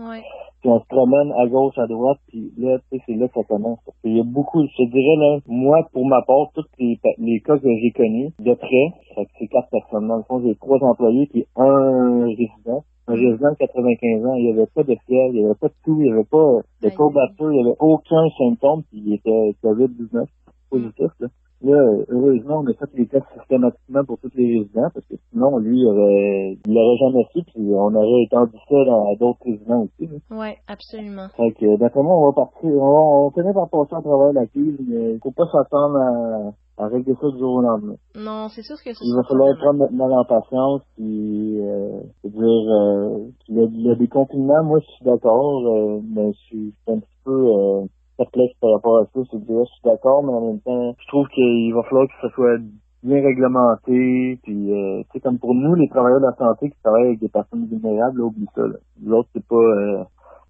Puis 0.62 0.69
on 0.69 0.80
se 0.80 0.86
promène 0.88 1.32
à 1.38 1.48
gauche, 1.48 1.78
à 1.78 1.88
droite, 1.88 2.19
puis 2.28 2.52
là, 2.58 2.78
tu 2.80 2.98
sais, 2.98 3.04
c'est 3.08 3.15
là 3.15 3.28
que 3.28 3.36
ça 3.36 3.43
commence. 3.43 3.80
Qu'il 4.02 4.17
y 4.17 4.19
a 4.19 4.24
beaucoup, 4.24 4.62
je 4.62 4.84
te 4.84 4.89
dirais, 4.91 5.15
là, 5.15 5.39
moi, 5.48 5.88
pour 5.93 6.06
ma 6.06 6.22
part, 6.24 6.52
tous 6.54 6.65
les, 6.80 7.00
les 7.17 7.39
cas 7.39 7.58
que 7.58 7.69
j'ai 7.82 7.91
connus, 7.91 8.34
de 8.39 8.54
près, 8.54 9.26
c'est 9.39 9.48
quatre 9.48 9.69
personnes. 9.69 10.08
Dans 10.08 10.17
le 10.17 10.24
fond, 10.24 10.41
j'ai 10.45 10.56
trois 10.56 10.78
employés, 10.84 11.28
puis 11.28 11.45
un 11.56 12.26
résident. 12.26 12.84
Un 13.08 13.13
résident 13.13 13.52
de 13.52 13.58
95 13.58 14.26
ans, 14.26 14.36
il 14.36 14.43
n'y 14.45 14.52
avait 14.52 14.67
pas 14.67 14.84
de 14.84 14.95
fièvre, 15.08 15.34
il 15.34 15.39
n'y 15.39 15.45
avait 15.45 15.56
pas 15.56 15.69
de 15.69 15.74
tout, 15.84 15.98
il 16.00 16.04
n'y 16.04 16.12
avait 16.12 16.24
pas 16.26 16.60
de 16.84 16.89
courbature, 16.89 17.52
il 17.52 17.56
n'y 17.56 17.62
avait 17.62 17.78
aucun 17.80 18.30
symptôme, 18.38 18.84
puis 18.84 19.02
il 19.04 19.13
était 19.13 19.56
COVID-19 19.63 20.26
positif, 20.69 21.12
là. 21.19 21.28
Là, 21.62 21.76
heureusement, 22.08 22.62
on 22.63 22.67
a 22.67 22.74
fait 22.74 22.89
les 22.95 23.06
tests 23.08 23.26
systématiquement 23.38 24.06
pour 24.06 24.17
tous 24.19 24.32
les 24.36 24.60
résidents, 24.60 24.89
parce 24.93 25.06
que 25.08 25.15
sinon, 25.30 25.58
lui, 25.58 25.82
il 25.82 25.86
aurait, 25.88 26.58
il 26.65 26.74
l'aurait 26.74 26.98
jamais 26.98 27.26
fait, 27.34 27.41
puis 27.52 27.67
on 27.74 27.93
aurait 27.93 28.24
étendu 28.24 28.56
ça 28.69 28.76
à 28.80 29.15
d'autres 29.19 29.43
résidents 29.43 29.84
aussi. 29.84 30.10
Oui, 30.32 30.48
absolument. 30.69 31.28
Fait 31.36 31.52
que, 31.52 31.78
d'après 31.78 32.02
moi, 32.02 32.15
on 32.15 32.28
va 32.28 32.34
partir, 32.34 32.69
on, 32.69 32.91
va, 32.93 33.00
on 33.26 33.30
connaît 33.32 33.54
par 33.54 33.69
passer 33.69 33.95
à 33.95 34.02
travers 34.02 34.32
la 34.32 34.48
crise, 34.48 34.80
mais 34.88 35.13
il 35.15 35.19
faut 35.22 35.32
pas 35.32 35.48
s'attendre 35.52 35.98
à, 35.98 36.84
à 36.86 36.88
régler 36.88 37.13
ça 37.19 37.28
du 37.28 37.39
jour 37.39 37.56
au 37.56 37.62
lendemain. 37.62 37.95
Non, 38.15 38.48
c'est 38.48 38.62
sûr 38.63 38.78
que 38.78 38.93
c'est 38.93 39.04
Il 39.04 39.13
va 39.17 39.24
falloir 39.28 39.54
prendre 39.58 39.80
notre 39.80 39.93
mal 39.93 40.13
en 40.13 40.24
patience, 40.24 40.82
puis, 40.95 41.60
euh, 41.60 42.00
dire, 42.24 42.41
euh, 42.41 43.28
le, 43.50 43.67
le 43.67 43.95
déconfinement, 43.98 44.63
moi, 44.63 44.80
je 44.80 44.91
suis 44.93 45.04
d'accord, 45.04 45.67
euh, 45.67 46.00
mais 46.10 46.32
je 46.32 46.39
suis 46.48 46.74
un 46.88 47.00
petit 47.00 47.19
peu, 47.26 47.48
euh, 47.48 47.82
perplexe 48.19 48.53
par 48.60 48.73
rapport 48.73 48.97
à 48.99 49.05
ça. 49.05 49.19
C'est 49.32 49.43
dire, 49.45 49.63
je 49.65 49.71
suis 49.71 49.82
d'accord, 49.84 50.23
mais 50.23 50.34
en 50.34 50.41
même 50.41 50.60
temps, 50.62 50.95
je 50.99 51.08
trouve 51.08 51.27
qu'il 51.29 51.73
va 51.73 51.84
falloir 51.84 52.08
que 52.08 52.13
ça 52.21 52.29
soit 52.36 52.60
bien 53.03 53.21
réglementé. 53.21 54.39
Puis, 54.43 54.71
euh, 54.71 55.01
tu 55.03 55.10
sais, 55.13 55.19
comme 55.21 55.39
pour 55.39 55.55
nous, 55.55 55.73
les 55.75 55.88
travailleurs 55.89 56.19
de 56.19 56.25
la 56.25 56.36
santé 56.36 56.69
qui 56.69 56.77
travaillent 56.84 57.08
avec 57.08 57.19
des 57.19 57.29
personnes 57.29 57.65
vulnérables, 57.65 58.19
là, 58.19 58.25
oublie 58.25 58.47
ça. 58.55 58.62
L'autre, 59.03 59.29
c'est 59.34 59.47
pas... 59.47 59.55
Euh, 59.55 60.03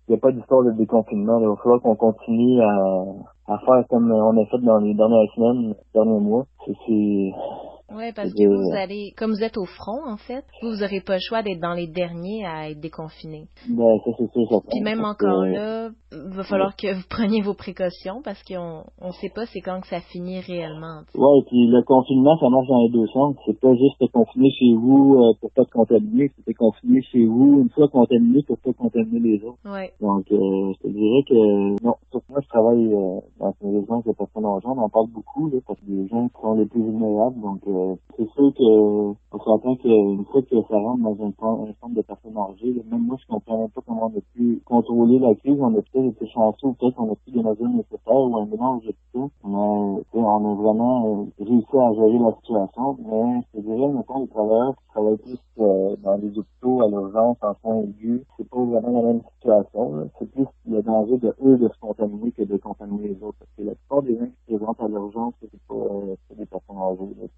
il 0.07 0.13
n'y 0.13 0.17
a 0.17 0.21
pas 0.21 0.31
d'histoire 0.31 0.63
de 0.63 0.71
déconfinement. 0.71 1.39
Il 1.39 1.47
va 1.47 1.55
falloir 1.57 1.81
qu'on 1.81 1.95
continue 1.95 2.59
à, 2.61 3.03
à 3.47 3.59
faire 3.59 3.83
comme 3.91 4.11
on 4.11 4.41
a 4.41 4.45
fait 4.47 4.57
dans 4.57 4.79
les 4.79 4.95
dernières 4.95 5.31
semaines, 5.35 5.67
les 5.69 5.75
derniers 5.93 6.19
mois. 6.19 6.45
C'est 6.65 7.31
oui, 7.91 8.11
parce 8.15 8.33
que 8.33 8.45
vous 8.45 8.75
allez, 8.75 9.13
comme 9.17 9.31
vous 9.31 9.43
êtes 9.43 9.57
au 9.57 9.65
front, 9.65 10.05
en 10.07 10.17
fait, 10.17 10.43
vous 10.61 10.77
n'aurez 10.77 11.01
pas 11.01 11.15
le 11.15 11.21
choix 11.21 11.41
d'être 11.41 11.59
dans 11.59 11.73
les 11.73 11.87
derniers 11.87 12.45
à 12.45 12.69
être 12.69 12.79
déconfinés. 12.79 13.47
Ben, 13.67 13.97
ça, 14.05 14.11
c'est 14.17 14.31
sûr, 14.31 14.61
Puis 14.69 14.81
même 14.81 15.03
encore 15.03 15.45
là, 15.45 15.89
il 16.11 16.35
va 16.35 16.43
falloir 16.43 16.75
que 16.75 16.93
vous 16.93 17.07
preniez 17.09 17.41
vos 17.41 17.53
précautions 17.53 18.21
parce 18.23 18.41
qu'on 18.43 18.83
ne 19.05 19.11
sait 19.13 19.29
pas 19.33 19.45
c'est 19.45 19.61
quand 19.61 19.81
que 19.81 19.87
ça 19.87 19.99
finit 19.99 20.39
réellement. 20.39 21.01
Oui, 21.15 21.43
puis 21.47 21.67
le 21.67 21.81
confinement, 21.83 22.37
ça 22.39 22.49
marche 22.49 22.67
dans 22.67 22.83
les 22.83 22.89
deux 22.89 23.07
sens. 23.07 23.35
C'est 23.45 23.59
pas 23.59 23.73
juste 23.75 23.99
te 23.99 24.05
confiner 24.11 24.51
chez 24.51 24.73
vous 24.73 25.15
euh, 25.15 25.33
pour 25.39 25.51
pas 25.51 25.65
te 25.65 25.71
contaminer, 25.71 26.31
c'est 26.45 26.53
confiner 26.53 27.01
chez 27.11 27.25
vous 27.25 27.61
une 27.61 27.69
fois 27.69 27.87
contaminé 27.87 28.43
pour 28.43 28.57
pas 28.59 28.73
contaminer 28.73 29.19
les 29.19 29.43
autres. 29.43 29.59
Ouais. 29.65 29.91
Donc, 30.01 30.25
euh, 30.31 30.73
je 30.73 30.87
te 30.87 30.87
dirais 30.87 31.23
que, 31.27 31.83
non, 31.83 31.95
moi, 32.29 32.39
je 32.41 32.47
travaille 32.47 32.93
euh, 32.93 33.19
dans 33.39 33.53
une 33.61 33.75
résidence 33.75 34.03
de 34.05 34.11
personnes 34.11 34.45
âgées, 34.45 34.67
on 34.67 34.77
en 34.77 34.89
parle 34.89 35.07
beaucoup, 35.07 35.49
là, 35.49 35.57
parce 35.67 35.79
que 35.79 35.85
les 35.89 36.07
gens 36.07 36.29
sont 36.41 36.53
les 36.53 36.65
plus 36.65 36.81
vulnérables, 36.81 37.39
donc 37.41 37.61
c'est 38.17 38.29
sûr 38.31 38.53
que 38.53 39.15
on 39.31 39.39
s'entend 39.39 39.75
qu'une 39.75 40.25
fois 40.25 40.41
que 40.41 40.61
ça 40.69 40.77
rentre 40.77 41.03
dans 41.03 41.25
un, 41.25 41.31
centre 41.39 41.93
de 41.93 42.01
personnes 42.01 42.37
âgées, 42.37 42.83
même 42.89 43.05
moi 43.05 43.17
je 43.19 43.27
comprends 43.27 43.69
pas 43.69 43.81
comment 43.85 44.11
on 44.13 44.17
a 44.17 44.21
pu 44.33 44.61
contrôler 44.65 45.19
la 45.19 45.35
crise. 45.35 45.57
On 45.59 45.75
a 45.75 45.81
peut-être 45.81 46.05
été 46.05 46.27
chanceux, 46.27 46.73
peut-être 46.79 46.95
qu'on 46.95 47.11
a 47.11 47.15
pris 47.15 47.31
des 47.31 47.43
mesures 47.43 47.69
nécessaires 47.69 48.15
ou 48.15 48.37
un 48.37 48.45
mélange 48.45 48.85
de 48.85 48.93
tout. 49.13 49.29
Mais 49.43 49.55
on 50.13 50.51
a 50.51 50.55
vraiment 50.55 51.05
euh, 51.39 51.45
réussi 51.45 51.77
à 51.77 51.93
gérer 51.93 52.19
la 52.19 52.33
situation. 52.37 52.97
Mais 53.05 53.41
je 53.53 53.61
dirais, 53.61 53.87
mettons, 53.93 54.21
les 54.21 54.27
travailleurs 54.27 54.75
qui 54.75 54.87
travaillent 54.93 55.17
plus 55.17 55.39
euh, 55.59 55.95
dans 56.03 56.15
les 56.15 56.37
hôpitaux 56.37 56.81
à 56.81 56.87
l'urgence 56.89 57.37
en 57.41 57.53
soins 57.61 57.81
aigus, 57.83 58.21
c'est 58.37 58.49
pas 58.49 58.63
vraiment 58.63 59.01
la 59.01 59.07
même 59.07 59.21
situation. 59.35 59.98
De 60.89 61.35
eux 61.45 61.57
de 61.57 61.69
se 61.69 61.79
contaminer 61.79 62.31
que 62.31 62.43
de 62.43 62.57
contaminer 62.57 63.09
les 63.09 63.23
autres. 63.23 63.37
Parce 63.39 63.51
que 63.57 63.63
la 63.63 63.75
plupart 63.75 64.01
des 64.01 64.17
gens 64.17 64.25
qui 64.25 64.53
se 64.53 64.57
présentent 64.57 64.81
à 64.81 64.87
l'urgence, 64.87 65.33
c'est 65.39 65.49
pas, 65.67 65.75
des 66.35 66.45
personnes 66.45 66.77
âgées. 66.77 67.28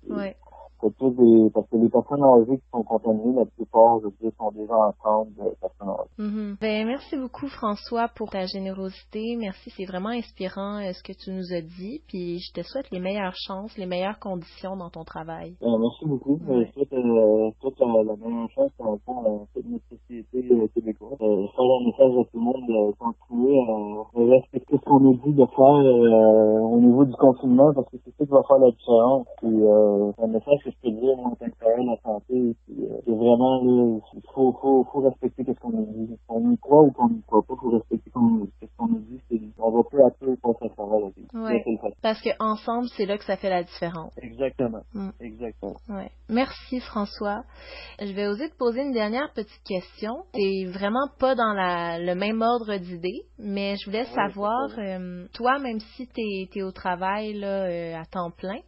Des, 1.10 1.50
parce 1.52 1.68
que 1.68 1.78
les 1.78 1.90
personnes 1.90 2.24
âgées 2.24 2.58
qui 2.58 2.70
sont 2.72 2.84
contaminées, 2.84 3.34
la 3.40 3.46
plupart, 3.46 4.00
je 4.02 4.06
veux 4.06 4.32
sont 4.38 4.52
déjà 4.52 4.76
en 5.04 5.26
de 5.26 5.56
personnes 5.60 5.90
âgées. 5.90 6.10
Mm-hmm. 6.20 6.60
Ben, 6.62 6.86
merci 6.86 7.18
beaucoup, 7.18 7.48
François, 7.48 8.08
pour 8.16 8.30
ta 8.30 8.46
générosité. 8.46 9.36
Merci, 9.40 9.72
c'est 9.76 9.86
vraiment 9.86 10.10
inspirant 10.10 10.78
euh, 10.78 10.92
ce 10.94 11.02
que 11.02 11.14
tu 11.18 11.32
nous 11.32 11.54
as 11.54 11.62
dit. 11.62 12.02
Puis 12.08 12.40
je 12.40 12.54
te 12.54 12.62
souhaite 12.62 12.92
les 12.92 13.00
meilleures 13.00 13.36
chances, 13.36 13.76
les 13.78 13.88
meilleures 13.88 14.20
conditions 14.20 14.76
dans 14.78 14.92
ton 14.92 15.04
travail. 15.04 15.56
Ben, 15.60 15.76
merci 15.80 16.06
beaucoup. 16.06 16.40
Je 16.48 16.72
souhaite 16.74 16.94
euh, 16.94 17.50
toute 17.62 17.80
la, 17.80 17.88
la 18.04 18.16
meilleure 18.16 18.50
chance 18.52 18.70
pour 18.78 18.94
à 18.94 18.98
toute 19.54 19.66
notre 19.66 19.86
société 19.90 20.46
euh, 20.52 20.68
québécoise. 20.76 21.18
Euh, 21.22 21.48
faire 21.56 21.66
un 21.66 21.86
message 21.86 22.20
à 22.20 22.24
tout 22.30 22.38
le 22.38 22.42
monde 22.42 22.68
de 22.68 22.96
continuer 22.98 23.58
à 23.58 24.36
respecter 24.36 24.78
ce 24.78 24.86
qu'on 24.86 25.00
nous 25.00 25.18
dit 25.26 25.34
de 25.34 25.46
faire 25.46 25.66
euh, 25.66 26.60
au 26.60 26.80
niveau 26.80 27.06
du 27.06 27.16
confinement 27.16 27.74
parce 27.74 27.90
que 27.90 27.98
c'est 28.06 28.12
ça 28.18 28.26
qui 28.26 28.32
va 28.32 28.44
faire 28.44 28.60
la 28.60 28.72
différence. 28.72 29.26
Puis, 29.38 29.64
euh, 29.64 30.12
un 30.22 30.28
message 30.28 30.60
que 30.64 30.72
je 30.72 30.76
peux 30.84 30.91
tant 31.00 31.46
que 31.46 31.86
la 31.86 31.98
santé, 32.04 32.56
c'est 32.68 33.12
vraiment, 33.12 33.62
il 34.14 34.22
faut, 34.34 34.54
faut, 34.62 34.84
faut 34.92 35.02
respecter 35.02 35.44
ce 35.46 35.60
qu'on 35.60 35.72
nous 35.72 35.86
dit. 35.86 36.18
Qu'on 36.28 36.52
y 36.52 36.58
croit 36.58 36.84
ou 36.84 36.92
qu'on 36.92 37.10
n'y 37.10 37.22
croit 37.24 37.42
pas, 37.44 37.54
il 37.54 37.60
faut 37.60 37.70
respecter 37.70 38.10
ce 38.10 38.14
qu'on 38.14 38.88
nous 38.88 39.00
dit. 39.00 39.20
C'est, 39.30 39.42
on 39.60 39.72
va 39.72 39.84
peu 39.90 40.04
à 40.04 40.10
peu 40.12 40.36
passer 40.38 40.66
à 40.66 40.70
travers 40.70 41.00
la 41.00 41.10
vie. 41.10 41.28
Ouais. 41.34 41.64
Parce 42.02 42.22
qu'ensemble, 42.22 42.88
c'est 42.98 43.06
là 43.06 43.18
que 43.18 43.26
ça 43.26 43.38
fait 43.38 43.50
la 43.50 43.64
différence. 43.64 44.14
Exactement. 44.22 44.82
Mm. 44.94 45.10
Exactement. 45.20 45.76
Ouais. 45.90 46.12
Merci, 46.30 46.80
François. 46.80 47.44
Je 48.00 48.14
vais 48.14 48.28
oser 48.28 48.50
te 48.50 48.56
poser 48.58 48.82
une 48.82 48.94
dernière 48.94 49.32
petite 49.34 49.64
question. 49.66 50.24
C'est 50.34 50.66
vraiment 50.66 51.08
pas 51.20 51.36
dans 51.36 51.54
la, 51.54 52.00
le 52.00 52.16
même 52.16 52.42
ordre 52.42 52.78
d'idées, 52.78 53.24
mais 53.38 53.76
je 53.78 53.86
voulais 53.90 54.06
savoir, 54.06 54.70
euh, 54.78 55.26
toi, 55.34 55.60
même 55.60 55.80
si 55.80 56.08
tu 56.08 56.60
es, 56.60 56.64
au 56.64 56.72
travail 56.72 57.34
là, 57.34 57.66
euh, 57.66 57.96
à 57.96 58.06
temps 58.06 58.32
plein, 58.32 58.60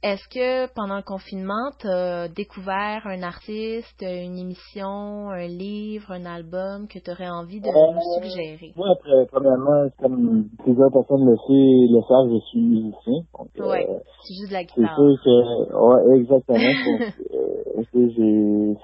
est-ce 0.00 0.28
que 0.28 0.72
pendant 0.74 0.96
le 0.96 1.02
confinement, 1.02 1.70
tu 1.80 1.88
as 1.88 2.28
découvert 2.28 3.02
un 3.06 3.22
artiste, 3.24 4.00
une 4.00 4.38
émission, 4.38 5.30
un 5.30 5.48
livre, 5.48 6.12
un 6.12 6.24
album 6.24 6.86
que 6.86 7.00
tu 7.00 7.10
aurais 7.10 7.28
envie 7.28 7.60
de 7.60 7.66
nous 7.66 8.22
suggérer? 8.22 8.72
Moi, 8.76 8.86
après, 8.92 9.26
premièrement, 9.26 9.88
comme 9.98 10.48
plusieurs 10.62 10.92
personnes 10.92 11.26
le, 11.26 11.34
le 11.34 12.00
savent, 12.06 12.30
je 12.30 12.46
suis 12.46 12.60
musicien. 12.60 13.22
Oui, 13.58 13.84
euh, 13.88 13.98
c'est 14.22 14.34
juste 14.34 14.50
de 14.50 14.54
la 14.54 14.62
guitare. 14.62 14.96
C'est 14.96 15.02
sûr 15.02 15.18
que, 15.24 15.74
ouais, 15.74 16.20
exactement. 16.20 16.58
Euh, 17.74 17.82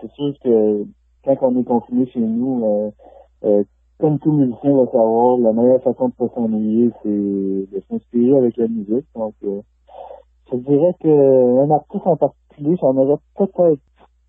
c'est 0.01 0.13
sûr 0.13 0.35
que 0.43 0.85
quand 1.25 1.37
on 1.43 1.61
est 1.61 1.65
confiné 1.65 2.07
chez 2.07 2.21
nous, 2.21 2.93
euh, 3.45 3.65
comme 3.99 4.19
tout 4.21 4.33
musicien 4.33 4.73
va 4.77 4.87
savoir, 4.87 5.39
la 5.39 5.53
meilleure 5.53 5.83
façon 5.83 6.09
de 6.09 6.15
pas 6.15 6.29
s'ennuyer, 6.35 6.91
c'est 7.03 7.09
de 7.09 7.83
s'inspirer 7.89 8.39
avec 8.39 8.57
la 8.57 8.69
musique. 8.69 9.07
Donc, 9.15 9.35
dirais 10.65 10.95
qu'un 11.01 11.71
artiste 11.71 12.07
en 12.07 12.17
particulier, 12.17 12.77
j'en 12.81 12.97
aurais 12.97 13.19
peut-être 13.37 13.83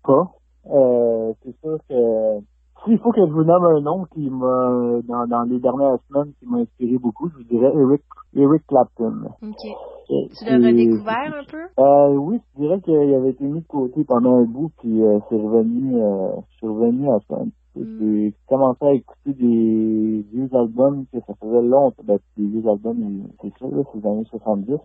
pas. 0.04 0.32
Euh, 0.70 1.32
c'est 1.42 1.56
sûr 1.60 1.78
que 1.88 2.40
s'il 2.84 2.98
faut 2.98 3.12
que 3.12 3.26
je 3.26 3.32
vous 3.32 3.44
nomme 3.44 3.64
un 3.64 3.80
nom 3.80 4.04
qui 4.14 4.30
m'a 4.30 5.00
dans, 5.04 5.26
dans 5.26 5.42
les 5.42 5.58
dernières 5.58 5.98
semaines 6.08 6.32
qui 6.38 6.46
m'a 6.46 6.58
inspiré 6.58 6.98
beaucoup, 6.98 7.28
je 7.30 7.36
vous 7.36 7.44
dirais 7.44 7.72
Eric 7.74 8.02
Eric 8.34 8.66
Clapton. 8.66 9.14
Ok. 9.42 9.62
tu 10.08 10.44
l'as 10.44 10.56
redécouvert 10.56 11.34
un 11.34 11.44
peu? 11.50 11.82
Euh, 11.82 12.16
oui, 12.16 12.40
je 12.54 12.62
dirais 12.62 12.80
qu'il 12.80 13.14
avait 13.14 13.30
été 13.30 13.44
mis 13.44 13.60
de 13.60 13.66
côté 13.66 14.04
pendant 14.04 14.36
un 14.36 14.44
bout, 14.44 14.70
puis 14.78 15.02
euh, 15.02 15.18
c'est 15.28 15.36
revenu, 15.36 15.96
euh, 15.96 16.36
je 16.50 16.56
suis 16.56 16.66
revenu 16.66 17.10
à 17.10 17.18
ça. 17.28 17.36
Mm. 17.76 17.98
J'ai 18.00 18.34
commencé 18.48 18.84
à 18.84 18.92
écouter 18.94 19.32
des 19.34 20.24
vieux 20.32 20.48
albums 20.52 21.04
que 21.12 21.18
ça 21.26 21.34
faisait 21.40 21.62
longtemps, 21.62 22.02
ben, 22.04 22.18
des 22.36 22.46
vieux 22.46 22.68
albums, 22.68 23.28
c'est 23.42 23.52
ça, 23.58 23.66
là, 23.66 23.82
c'est 23.92 24.00
les 24.00 24.06
années 24.06 24.24
70. 24.30 24.76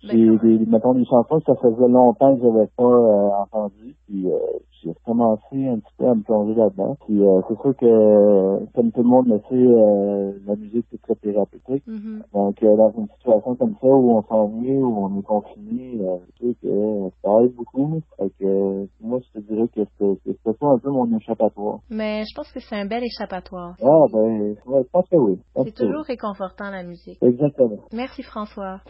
J'ai 0.00 0.38
des, 0.38 0.66
mettons, 0.66 0.94
des 0.94 1.04
chansons 1.04 1.40
que 1.40 1.46
ça 1.46 1.56
faisait 1.56 1.88
longtemps 1.88 2.36
que 2.36 2.42
j'avais 2.42 2.68
pas 2.76 2.84
euh, 2.84 3.30
entendu, 3.42 3.94
puis 4.06 4.30
euh, 4.30 4.38
j'ai 4.82 4.94
commencé 5.04 5.68
un 5.68 5.78
petit 5.78 5.92
peu 5.98 6.06
à 6.06 6.14
me 6.14 6.22
plonger 6.22 6.54
là-dedans. 6.54 6.96
Puis 7.06 7.20
euh, 7.22 7.40
c'est 7.48 7.60
sûr 7.60 7.76
que, 7.76 8.66
comme 8.74 8.92
tout 8.92 9.02
le 9.02 9.08
monde 9.08 9.28
le 9.28 9.40
sait, 9.48 10.44
la 10.46 10.56
musique 10.56 10.86
c'est 10.90 11.02
très 11.02 11.14
thérapeutique. 11.16 11.86
Mm-hmm. 11.86 12.22
Donc 12.32 12.62
dans 12.62 12.92
une 12.96 13.08
situation 13.18 13.56
comme 13.56 13.74
ça 13.80 13.86
où 13.86 14.16
on 14.16 14.22
s'ennuie, 14.22 14.78
où 14.78 15.04
on 15.04 15.18
est 15.18 15.22
confiné, 15.22 16.00
je 16.40 16.46
sais 16.46 16.54
que 16.62 17.10
ça 17.22 17.30
aide 17.42 17.54
beaucoup. 17.54 18.00
Fait 18.16 18.30
que 18.38 18.86
moi 19.00 19.18
je 19.20 19.40
te 19.40 19.46
dirais 19.46 19.68
que 19.74 19.80
c'est 19.98 20.58
ça 20.58 20.66
un 20.66 20.78
peu 20.78 20.90
mon 20.90 21.16
échappatoire. 21.16 21.80
Mais 21.90 22.24
je 22.24 22.34
pense 22.34 22.50
que 22.52 22.60
c'est 22.60 22.76
un 22.76 22.86
bel 22.86 23.04
échappatoire. 23.04 23.76
Ah 23.82 24.04
ben 24.12 24.54
ouais, 24.66 24.82
je 24.82 24.90
pense 24.90 25.08
que 25.08 25.16
oui. 25.16 25.38
C'est 25.64 25.74
toujours 25.74 26.04
réconfortant 26.04 26.70
la 26.70 26.82
musique. 26.82 27.18
Exactement. 27.22 27.78
Merci 27.92 28.22
François. 28.22 28.80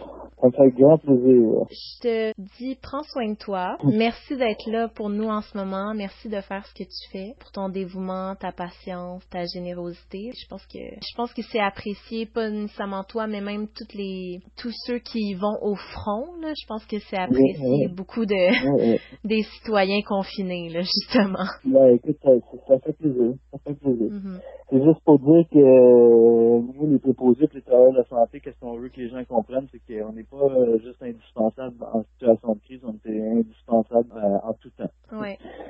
Ça 0.40 0.46
me 0.46 0.52
fait 0.52 0.70
grand 0.78 0.98
je 1.08 2.00
te 2.00 2.32
dis, 2.58 2.76
prends 2.82 3.02
soin 3.02 3.30
de 3.30 3.36
toi. 3.36 3.76
Merci 3.84 4.36
d'être 4.36 4.70
là 4.70 4.88
pour 4.88 5.10
nous 5.10 5.28
en 5.28 5.40
ce 5.40 5.56
moment. 5.56 5.77
Merci 5.94 6.28
de 6.28 6.40
faire 6.40 6.64
ce 6.66 6.74
que 6.74 6.84
tu 6.84 7.10
fais, 7.12 7.34
pour 7.40 7.50
ton 7.50 7.68
dévouement, 7.68 8.34
ta 8.34 8.52
patience, 8.52 9.22
ta 9.30 9.44
générosité. 9.54 10.30
Je 10.34 10.48
pense 10.48 10.64
que 10.66 10.78
je 10.78 11.16
pense 11.16 11.32
que 11.32 11.42
c'est 11.42 11.60
apprécié, 11.60 12.26
pas 12.26 12.50
nécessairement 12.50 13.04
toi, 13.04 13.26
mais 13.26 13.40
même 13.40 13.68
toutes 13.68 13.94
les 13.94 14.40
tous 14.56 14.72
ceux 14.86 14.98
qui 14.98 15.34
vont 15.34 15.58
au 15.62 15.74
front. 15.74 16.36
Là, 16.40 16.52
je 16.58 16.66
pense 16.66 16.84
que 16.86 16.98
c'est 16.98 17.18
apprécié 17.18 17.88
beaucoup 17.88 18.26
de 18.26 18.98
des 19.24 19.42
citoyens 19.42 20.00
confinés, 20.06 20.68
là, 20.70 20.80
justement. 20.80 21.46
Ouais, 21.66 21.96
écoute, 21.96 22.16
ça, 22.22 22.78
fait 22.80 22.92
plaisir. 22.92 23.34
Ça 23.52 23.58
fait 23.64 23.74
plaisir. 23.74 24.08
Mm-hmm. 24.10 24.40
C'est 24.70 24.84
juste 24.84 25.00
pour 25.04 25.18
dire 25.18 25.44
que 25.50 25.58
euh, 25.58 26.60
nous, 26.60 26.90
les 26.90 26.98
préposés, 26.98 27.48
les 27.54 27.62
travailleurs 27.62 27.92
de 27.92 27.98
la 27.98 28.04
santé, 28.04 28.40
qu'est-ce 28.40 28.58
qu'on 28.60 28.76
veut 28.76 28.88
que 28.90 29.00
les 29.00 29.08
gens 29.08 29.24
comprennent, 29.24 29.66
c'est 29.72 29.80
qu'on 29.86 30.12
n'est 30.12 30.24
pas 30.24 30.36
euh, 30.36 30.78
juste 30.80 31.02
indispensable 31.02 31.76
en 31.92 32.02
situation 32.12 32.54
de 32.54 32.60
crise, 32.60 32.80
on 32.84 32.94
est 33.10 33.30
indispensable 33.30 34.12
euh, 34.14 34.38
en. 34.44 34.47
Oui, 34.47 34.47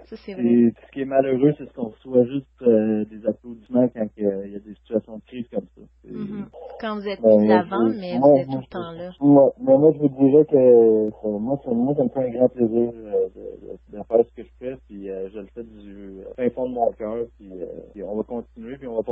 ça 0.09 0.17
c'est 0.17 0.35
vrai. 0.35 0.45
Et 0.45 0.73
ce 0.87 0.93
qui 0.93 1.01
est 1.03 1.05
malheureux, 1.05 1.55
c'est 1.59 1.73
qu'on 1.73 1.89
reçoit 1.89 2.25
juste 2.25 2.47
des 2.61 3.27
applaudissements 3.27 3.89
quand 3.89 4.07
il 4.17 4.25
y, 4.25 4.57
a 4.57 4.59
des 4.59 4.75
situations 4.75 5.17
de 5.17 5.23
crise 5.27 5.47
comme 5.53 5.67
ça. 5.77 5.83
Mm-hmm. 6.09 6.45
Quand 6.81 6.97
vous 6.97 7.09
êtes 7.09 7.21
ben, 7.21 7.51
avant, 7.51 7.89
mais 7.89 8.19
vous 8.19 8.37
êtes 8.37 8.49
tout 8.49 8.59
le 8.59 8.71
temps 8.71 8.93
là. 8.93 9.11
Moi, 9.21 9.53
moi, 9.59 9.93
je 9.95 9.99
vous 9.99 10.09
dirais 10.09 10.45
que 10.45 11.29
moi, 11.39 11.61
ça, 11.65 11.71
moi, 11.71 11.95
ça 11.97 12.05
me 12.05 12.09
fait 12.09 12.27
un 12.27 12.31
grand 12.31 12.49
plaisir 12.49 12.93
de, 12.93 13.97
de, 13.97 14.03
faire 14.03 14.25
ce 14.27 14.35
que 14.35 14.43
je 14.43 14.53
fais, 14.59 14.77
puis 14.89 15.07
je 15.07 15.39
le 15.39 15.47
fais 15.55 15.63
du 15.63 16.21
fin 16.37 16.51
fond 16.51 16.69
de 16.69 16.75
mon 16.75 16.93
cœur, 16.93 17.27
puis, 17.39 17.51
puis 17.93 18.03
on 18.03 18.17
va 18.17 18.23
continuer, 18.23 18.77
puis 18.77 18.89
on 18.89 18.97
va 18.97 19.03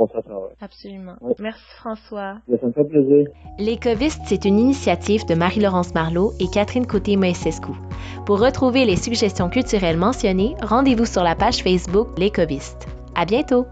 Absolument. 0.67 1.15
Merci 1.39 1.63
François. 1.77 2.39
Ça 2.59 2.67
me 2.67 2.73
fait 2.73 2.83
plaisir. 2.83 3.27
L'écoviste, 3.57 4.21
c'est 4.25 4.43
une 4.43 4.59
initiative 4.59 5.25
de 5.25 5.33
Marie-Laurence 5.33 5.93
Marlot 5.93 6.33
et 6.41 6.47
Catherine 6.49 6.85
Côté-Moïsescu. 6.85 7.71
Pour 8.25 8.41
retrouver 8.41 8.83
les 8.83 8.97
suggestions 8.97 9.49
culturelles 9.49 9.97
mentionnées, 9.97 10.55
rendez-vous 10.61 11.05
sur 11.05 11.23
la 11.23 11.35
page 11.35 11.63
Facebook 11.63 12.09
L'écoviste. 12.17 12.85
À 13.15 13.23
bientôt! 13.23 13.65